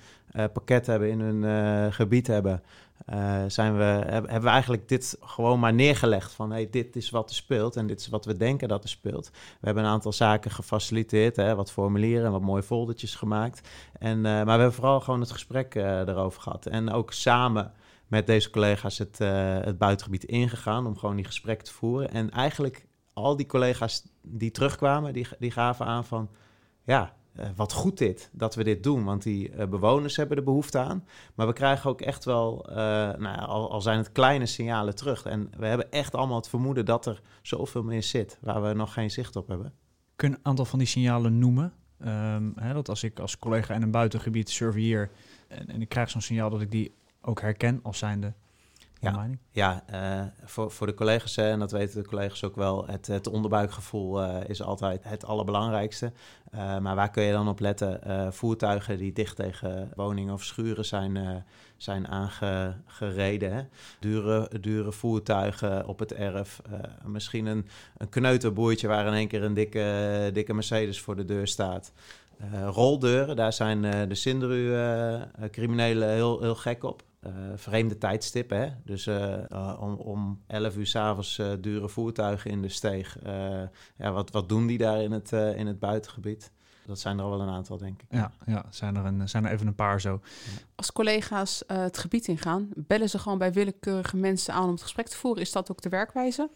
pakket 0.52 0.86
hebben, 0.86 1.10
in 1.10 1.20
hun 1.20 1.92
gebied 1.92 2.26
hebben, 2.26 2.62
uh, 3.08 3.42
zijn 3.46 3.76
we, 3.76 3.82
hebben 3.82 4.42
we 4.42 4.48
eigenlijk 4.48 4.88
dit 4.88 5.16
gewoon 5.20 5.60
maar 5.60 5.74
neergelegd. 5.74 6.32
Van 6.32 6.50
hey, 6.50 6.70
dit 6.70 6.96
is 6.96 7.10
wat 7.10 7.28
er 7.28 7.34
speelt 7.34 7.76
en 7.76 7.86
dit 7.86 8.00
is 8.00 8.08
wat 8.08 8.24
we 8.24 8.36
denken 8.36 8.68
dat 8.68 8.82
er 8.82 8.88
speelt. 8.88 9.30
We 9.32 9.66
hebben 9.66 9.84
een 9.84 9.90
aantal 9.90 10.12
zaken 10.12 10.50
gefaciliteerd, 10.50 11.36
hè, 11.36 11.54
wat 11.54 11.72
formulieren 11.72 12.26
en 12.26 12.32
wat 12.32 12.40
mooie 12.40 12.62
foldertjes 12.62 13.14
gemaakt. 13.14 13.68
En, 13.98 14.16
uh, 14.16 14.22
maar 14.22 14.44
we 14.44 14.50
hebben 14.50 14.72
vooral 14.72 15.00
gewoon 15.00 15.20
het 15.20 15.30
gesprek 15.30 15.74
uh, 15.74 15.98
erover 15.98 16.42
gehad. 16.42 16.66
En 16.66 16.90
ook 16.90 17.12
samen 17.12 17.72
met 18.06 18.26
deze 18.26 18.50
collega's 18.50 18.98
het, 18.98 19.18
het 19.64 19.78
buitengebied 19.78 20.24
ingegaan 20.24 20.86
om 20.86 20.98
gewoon 20.98 21.16
die 21.16 21.24
gesprekken 21.24 21.66
te 21.66 21.72
voeren. 21.72 22.10
En 22.10 22.30
eigenlijk 22.30 22.86
al 23.12 23.36
die 23.36 23.46
collega's 23.46 24.02
die 24.22 24.50
terugkwamen, 24.50 25.12
die, 25.12 25.26
die 25.38 25.50
gaven 25.50 25.86
aan 25.86 26.04
van 26.04 26.30
ja, 26.84 27.14
uh, 27.40 27.46
wat 27.56 27.72
goed 27.72 27.98
dit, 27.98 28.30
dat 28.32 28.54
we 28.54 28.64
dit 28.64 28.82
doen. 28.82 29.04
Want 29.04 29.22
die 29.22 29.50
uh, 29.50 29.66
bewoners 29.66 30.16
hebben 30.16 30.36
er 30.36 30.42
behoefte 30.42 30.78
aan. 30.78 31.06
Maar 31.34 31.46
we 31.46 31.52
krijgen 31.52 31.90
ook 31.90 32.00
echt 32.00 32.24
wel, 32.24 32.66
uh, 32.68 32.76
nou, 32.76 33.38
al, 33.38 33.70
al, 33.70 33.80
zijn 33.80 33.98
het 33.98 34.12
kleine 34.12 34.46
signalen 34.46 34.94
terug. 34.94 35.24
En 35.24 35.50
we 35.56 35.66
hebben 35.66 35.90
echt 35.90 36.14
allemaal 36.14 36.36
het 36.36 36.48
vermoeden 36.48 36.84
dat 36.84 37.06
er 37.06 37.22
zoveel 37.42 37.82
meer 37.82 38.02
zit... 38.02 38.38
waar 38.40 38.62
we 38.62 38.72
nog 38.72 38.92
geen 38.92 39.10
zicht 39.10 39.36
op 39.36 39.48
hebben. 39.48 39.72
Kun 40.16 40.30
je 40.30 40.34
een 40.34 40.44
aantal 40.44 40.64
van 40.64 40.78
die 40.78 40.88
signalen 40.88 41.38
noemen? 41.38 41.72
Um, 42.04 42.52
hè, 42.56 42.72
dat 42.72 42.88
als 42.88 43.02
ik 43.02 43.18
als 43.18 43.38
collega 43.38 43.74
in 43.74 43.82
een 43.82 43.90
buitengebied 43.90 44.50
surveilleer... 44.50 45.10
en, 45.48 45.68
en 45.68 45.80
ik 45.80 45.88
krijg 45.88 46.10
zo'n 46.10 46.20
signaal 46.20 46.50
dat 46.50 46.60
ik 46.60 46.70
die 46.70 46.94
ook 47.20 47.40
herken 47.40 47.80
als 47.82 47.98
zijnde 47.98 48.32
ja, 49.02 49.28
ja 49.50 49.84
uh, 49.92 50.22
voor, 50.44 50.70
voor 50.70 50.86
de 50.86 50.94
collega's, 50.94 51.36
en 51.36 51.58
dat 51.58 51.72
weten 51.72 52.02
de 52.02 52.08
collega's 52.08 52.44
ook 52.44 52.56
wel, 52.56 52.86
het, 52.86 53.06
het 53.06 53.26
onderbuikgevoel 53.28 54.22
uh, 54.22 54.36
is 54.46 54.62
altijd 54.62 55.04
het 55.04 55.24
allerbelangrijkste. 55.24 56.12
Uh, 56.54 56.78
maar 56.78 56.94
waar 56.94 57.10
kun 57.10 57.22
je 57.22 57.32
dan 57.32 57.48
op 57.48 57.60
letten? 57.60 58.00
voertuigen 58.32 58.98
die 58.98 59.12
dicht 59.12 59.36
tegen 59.36 59.90
woningen 59.96 60.34
of 60.34 60.44
schuren 60.44 60.84
zijn, 60.84 61.44
zijn 61.76 62.08
aangereden. 62.08 63.52
Hè? 63.52 63.62
Dure, 63.98 64.50
dure 64.60 64.92
voertuigen 64.92 65.86
op 65.86 65.98
het 65.98 66.12
erf. 66.12 66.60
misschien 67.04 67.46
een, 67.46 67.68
een 67.96 68.08
kneuterboertje 68.08 68.88
waar 68.88 69.06
in 69.06 69.12
één 69.12 69.28
keer 69.28 69.42
een 69.42 69.54
dikke, 69.54 70.30
dikke 70.32 70.54
Mercedes 70.54 71.00
voor 71.00 71.16
de 71.16 71.24
deur 71.24 71.46
staat. 71.46 71.92
roldeuren, 72.64 73.36
daar 73.36 73.52
zijn 73.52 74.08
de 74.08 74.14
Sindru-criminelen 74.14 76.08
heel, 76.08 76.40
heel 76.40 76.54
gek 76.54 76.84
op. 76.84 77.02
Uh, 77.26 77.32
vreemde 77.54 77.98
tijdstippen. 77.98 78.58
Hè? 78.58 78.68
Dus 78.84 79.06
uh, 79.06 79.38
uh, 79.52 79.76
om, 79.80 79.94
om 79.94 80.42
11 80.46 80.76
uur 80.76 80.86
s'avonds 80.86 81.40
dure 81.60 81.88
voertuigen 81.88 82.50
in 82.50 82.62
de 82.62 82.68
steeg. 82.68 83.18
ja, 83.96 84.12
wat, 84.12 84.30
wat 84.30 84.48
doen 84.48 84.66
die 84.66 84.78
daar 84.78 85.02
in 85.02 85.12
het, 85.12 85.32
in 85.32 85.66
het 85.66 85.78
buitengebied? 85.78 86.50
Dat 86.86 86.98
zijn 86.98 87.18
er 87.18 87.24
al 87.24 87.30
wel 87.30 87.40
een 87.40 87.48
aantal, 87.48 87.78
denk 87.78 88.02
ik. 88.02 88.06
Ja, 88.10 88.32
ja 88.46 88.64
zijn, 88.70 88.96
er 88.96 89.04
een, 89.04 89.28
zijn 89.28 89.44
er 89.44 89.52
even 89.52 89.66
een 89.66 89.74
paar 89.74 90.00
zo. 90.00 90.20
Als 90.74 90.92
collega's 90.92 91.62
het 91.66 91.98
gebied 91.98 92.28
ingaan, 92.28 92.68
bellen 92.76 93.08
ze 93.08 93.18
gewoon 93.18 93.38
bij 93.38 93.52
willekeurige 93.52 94.16
mensen 94.16 94.54
aan 94.54 94.64
om 94.64 94.70
het 94.70 94.82
gesprek 94.82 95.08
te 95.08 95.16
voeren. 95.16 95.42
Is 95.42 95.52
dat 95.52 95.70
ook 95.70 95.82
de 95.82 95.88
werkwijze? 95.88 96.50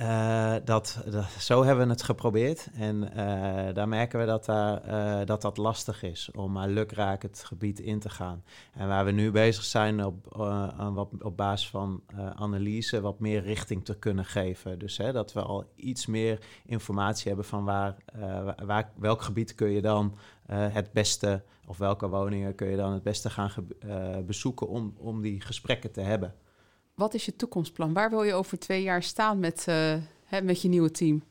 Uh, 0.00 0.54
dat, 0.64 1.04
zo 1.38 1.64
hebben 1.64 1.84
we 1.84 1.92
het 1.92 2.02
geprobeerd. 2.02 2.68
En 2.74 3.02
uh, 3.02 3.74
daar 3.74 3.88
merken 3.88 4.18
we 4.20 4.26
dat, 4.26 4.48
uh, 4.48 5.20
dat 5.24 5.42
dat 5.42 5.56
lastig 5.56 6.02
is 6.02 6.30
om 6.34 6.52
maar 6.52 6.68
lukraak 6.68 7.22
het 7.22 7.44
gebied 7.46 7.80
in 7.80 7.98
te 7.98 8.08
gaan. 8.08 8.44
En 8.72 8.88
waar 8.88 9.04
we 9.04 9.10
nu 9.10 9.30
bezig 9.30 9.64
zijn 9.64 10.04
op, 10.04 10.36
wat, 10.94 11.08
op 11.20 11.36
basis 11.36 11.68
van 11.68 12.02
analyse 12.34 13.00
wat 13.00 13.20
meer 13.20 13.42
richting 13.42 13.84
te 13.84 13.98
kunnen 13.98 14.24
geven. 14.24 14.78
Dus 14.78 14.96
hè, 14.96 15.12
dat 15.12 15.32
we 15.32 15.42
al 15.42 15.64
iets 15.76 16.06
meer 16.06 16.38
informatie 16.66 17.26
hebben 17.26 17.44
van 17.44 17.64
waar, 17.64 17.96
waar, 18.64 18.90
welk 18.96 19.22
gebied 19.22 19.54
kun 19.54 19.70
je 19.70 19.82
dan 19.82 20.18
het 20.46 20.92
beste, 20.92 21.42
of 21.66 21.78
welke 21.78 22.08
woningen 22.08 22.54
kun 22.54 22.68
je 22.68 22.76
dan 22.76 22.92
het 22.92 23.02
beste 23.02 23.30
gaan 23.30 23.50
bezoeken 24.26 24.68
om, 24.68 24.94
om 24.98 25.22
die 25.22 25.40
gesprekken 25.40 25.92
te 25.92 26.00
hebben. 26.00 26.34
Wat 26.94 27.14
is 27.14 27.24
je 27.24 27.36
toekomstplan? 27.36 27.92
Waar 27.92 28.10
wil 28.10 28.22
je 28.22 28.34
over 28.34 28.58
twee 28.58 28.82
jaar 28.82 29.02
staan 29.02 29.38
met, 29.38 29.66
uh, 29.68 29.94
hè, 30.24 30.42
met 30.42 30.62
je 30.62 30.68
nieuwe 30.68 30.90
team? 30.90 31.22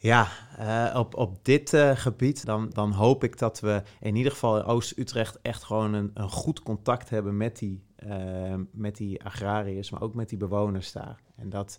Ja, 0.00 0.28
uh, 0.58 0.98
op, 0.98 1.14
op 1.14 1.44
dit 1.44 1.72
uh, 1.72 1.96
gebied 1.96 2.44
dan, 2.44 2.70
dan 2.72 2.92
hoop 2.92 3.24
ik 3.24 3.38
dat 3.38 3.60
we 3.60 3.82
in 4.00 4.16
ieder 4.16 4.32
geval 4.32 4.56
in 4.56 4.64
Oost-Utrecht 4.64 5.38
echt 5.42 5.62
gewoon 5.62 5.92
een, 5.92 6.10
een 6.14 6.30
goed 6.30 6.62
contact 6.62 7.10
hebben 7.10 7.36
met 7.36 7.58
die, 7.58 7.86
met 8.70 8.96
die 8.96 9.24
agrariërs, 9.24 9.90
maar 9.90 10.02
ook 10.02 10.14
met 10.14 10.28
die 10.28 10.38
bewoners 10.38 10.92
daar. 10.92 11.22
En 11.36 11.48
dat, 11.48 11.76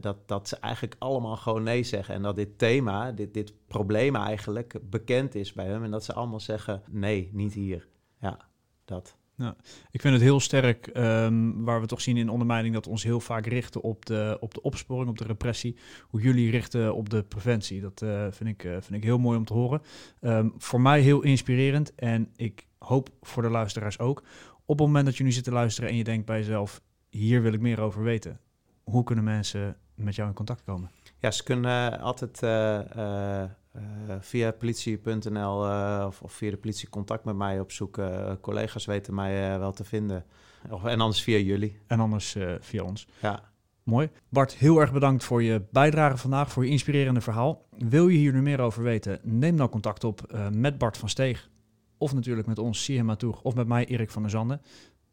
dat, 0.00 0.28
dat 0.28 0.48
ze 0.48 0.56
eigenlijk 0.56 0.96
allemaal 0.98 1.36
gewoon 1.36 1.62
nee 1.62 1.82
zeggen. 1.82 2.14
En 2.14 2.22
dat 2.22 2.36
dit 2.36 2.58
thema, 2.58 3.12
dit, 3.12 3.34
dit 3.34 3.52
probleem 3.66 4.16
eigenlijk 4.16 4.78
bekend 4.82 5.34
is 5.34 5.52
bij 5.52 5.66
hem. 5.66 5.84
En 5.84 5.90
dat 5.90 6.04
ze 6.04 6.12
allemaal 6.12 6.40
zeggen 6.40 6.82
nee, 6.90 7.30
niet 7.32 7.52
hier. 7.52 7.88
Ja, 8.20 8.38
dat. 8.84 9.16
Ja, 9.36 9.56
ik 9.90 10.00
vind 10.00 10.14
het 10.14 10.22
heel 10.22 10.40
sterk, 10.40 10.90
um, 10.96 11.64
waar 11.64 11.80
we 11.80 11.86
toch 11.86 12.00
zien 12.00 12.16
in 12.16 12.28
ondermijning, 12.28 12.74
dat 12.74 12.84
we 12.84 12.90
ons 12.90 13.02
heel 13.02 13.20
vaak 13.20 13.46
richten 13.46 13.82
op 13.82 14.06
de, 14.06 14.36
op 14.40 14.54
de 14.54 14.62
opsporing, 14.62 15.08
op 15.08 15.18
de 15.18 15.24
repressie. 15.24 15.76
Hoe 16.02 16.20
jullie 16.20 16.50
richten 16.50 16.94
op 16.94 17.10
de 17.10 17.22
preventie. 17.22 17.80
Dat 17.80 18.02
uh, 18.02 18.26
vind, 18.30 18.50
ik, 18.50 18.64
uh, 18.64 18.72
vind 18.72 18.92
ik 18.92 19.04
heel 19.04 19.18
mooi 19.18 19.38
om 19.38 19.44
te 19.44 19.52
horen. 19.52 19.82
Um, 20.20 20.52
voor 20.58 20.80
mij 20.80 21.00
heel 21.00 21.22
inspirerend 21.22 21.94
en 21.94 22.32
ik 22.36 22.66
hoop 22.78 23.08
voor 23.20 23.42
de 23.42 23.50
luisteraars 23.50 23.98
ook. 23.98 24.22
Op 24.64 24.78
het 24.78 24.86
moment 24.86 25.04
dat 25.04 25.16
je 25.16 25.24
nu 25.24 25.32
zit 25.32 25.44
te 25.44 25.52
luisteren 25.52 25.90
en 25.90 25.96
je 25.96 26.04
denkt 26.04 26.26
bij 26.26 26.38
jezelf, 26.38 26.82
hier 27.10 27.42
wil 27.42 27.52
ik 27.52 27.60
meer 27.60 27.80
over 27.80 28.02
weten. 28.02 28.40
Hoe 28.82 29.04
kunnen 29.04 29.24
mensen 29.24 29.76
met 29.94 30.14
jou 30.14 30.28
in 30.28 30.34
contact 30.34 30.62
komen? 30.62 30.90
Ja, 31.18 31.30
ze 31.30 31.42
kunnen 31.42 32.00
altijd 32.00 32.42
uh, 32.42 33.42
uh, 33.76 34.14
via 34.20 34.52
politie.nl 34.52 35.66
uh, 35.66 36.04
of, 36.06 36.22
of, 36.22 36.32
via 36.32 36.50
de 36.50 36.56
politie 36.56 36.88
contact 36.88 37.24
met 37.24 37.36
mij 37.36 37.60
opzoeken. 37.60 38.10
Uh, 38.10 38.32
collega's 38.40 38.84
weten 38.84 39.14
mij 39.14 39.58
wel 39.58 39.72
te 39.72 39.84
vinden. 39.84 40.24
Of, 40.70 40.84
en 40.84 41.00
anders 41.00 41.22
via 41.22 41.38
jullie. 41.38 41.78
En 41.86 42.00
anders 42.00 42.36
via 42.60 42.82
ons. 42.82 43.08
Ja. 43.20 43.42
Mooi. 43.82 44.10
Bart, 44.28 44.54
heel 44.54 44.80
erg 44.80 44.92
bedankt 44.92 45.24
voor 45.24 45.42
je 45.42 45.62
bijdrage 45.70 46.16
vandaag, 46.16 46.52
voor 46.52 46.64
je 46.64 46.70
inspirerende 46.70 47.20
verhaal. 47.20 47.66
Wil 47.78 48.08
je 48.08 48.18
hier 48.18 48.32
nu 48.32 48.42
meer 48.42 48.60
over 48.60 48.82
weten? 48.82 49.18
Neem 49.22 49.56
dan 49.56 49.68
contact 49.68 50.04
op 50.04 50.38
met 50.52 50.78
Bart 50.78 50.96
van 50.96 51.08
Steeg. 51.08 51.50
Of 51.98 52.14
natuurlijk 52.14 52.46
met 52.46 52.58
ons, 52.58 52.84
Sihema 52.84 53.16
Toeg, 53.16 53.42
of 53.42 53.54
met 53.54 53.66
mij, 53.66 53.84
Erik 53.84 54.10
van 54.10 54.22
der 54.22 54.30
Zanden. 54.30 54.60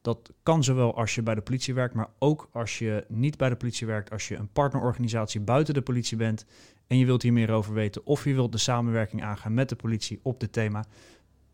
Dat 0.02 0.34
kan 0.43 0.63
zowel 0.63 0.95
als 0.95 1.15
je 1.15 1.23
bij 1.23 1.36
de 1.36 1.41
politie 1.41 1.73
werkt, 1.73 1.93
maar 1.93 2.10
ook 2.19 2.49
als 2.52 2.80
je 2.80 3.06
niet 3.08 3.38
bij 3.38 3.49
de 3.49 3.56
politie 3.56 3.88
werkt, 3.88 4.12
als 4.12 4.28
je 4.28 4.36
een 4.36 4.52
partnerorganisatie 4.52 5.41
buiten 5.41 5.73
de 5.73 5.82
politie 5.82 6.17
bent 6.17 6.45
en 6.94 7.00
je 7.00 7.06
wilt 7.06 7.22
hier 7.22 7.34
meer 7.34 7.52
over 7.52 7.74
weten 7.74 8.06
of 8.06 8.24
je 8.24 8.34
wilt 8.34 8.52
de 8.52 8.58
samenwerking 8.58 9.24
aangaan 9.24 9.54
met 9.54 9.70
de 9.70 9.76
politie 9.76 10.20
op 10.24 10.40
dit 10.40 10.54
thema, 10.54 10.86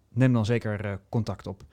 neem 0.10 0.34
dan 0.34 0.46
zeker 0.46 0.86
uh, 0.86 0.94
contact 1.10 1.48
op. 1.48 1.64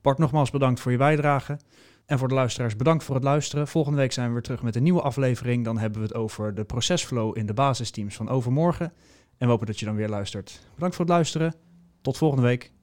Bart, 0.00 0.18
nogmaals 0.18 0.50
bedankt 0.50 0.80
voor 0.80 0.92
je 0.92 0.98
bijdrage. 0.98 1.58
En 2.04 2.18
voor 2.18 2.28
de 2.28 2.34
luisteraars, 2.34 2.76
bedankt 2.76 3.04
voor 3.04 3.14
het 3.14 3.24
luisteren. 3.24 3.68
Volgende 3.68 3.98
week 3.98 4.12
zijn 4.12 4.26
we 4.26 4.32
weer 4.32 4.42
terug 4.42 4.62
met 4.62 4.76
een 4.76 4.82
nieuwe 4.82 5.00
aflevering. 5.00 5.64
Dan 5.64 5.78
hebben 5.78 6.00
we 6.00 6.06
het 6.06 6.16
over 6.16 6.54
de 6.54 6.64
procesflow 6.64 7.38
in 7.38 7.46
de 7.46 7.54
basisteams 7.54 8.16
van 8.16 8.28
overmorgen. 8.28 8.92
En 9.38 9.46
we 9.46 9.46
hopen 9.46 9.66
dat 9.66 9.78
je 9.78 9.86
dan 9.86 9.96
weer 9.96 10.08
luistert. 10.08 10.60
Bedankt 10.74 10.96
voor 10.96 11.04
het 11.04 11.14
luisteren. 11.14 11.54
Tot 12.00 12.16
volgende 12.16 12.46
week. 12.46 12.75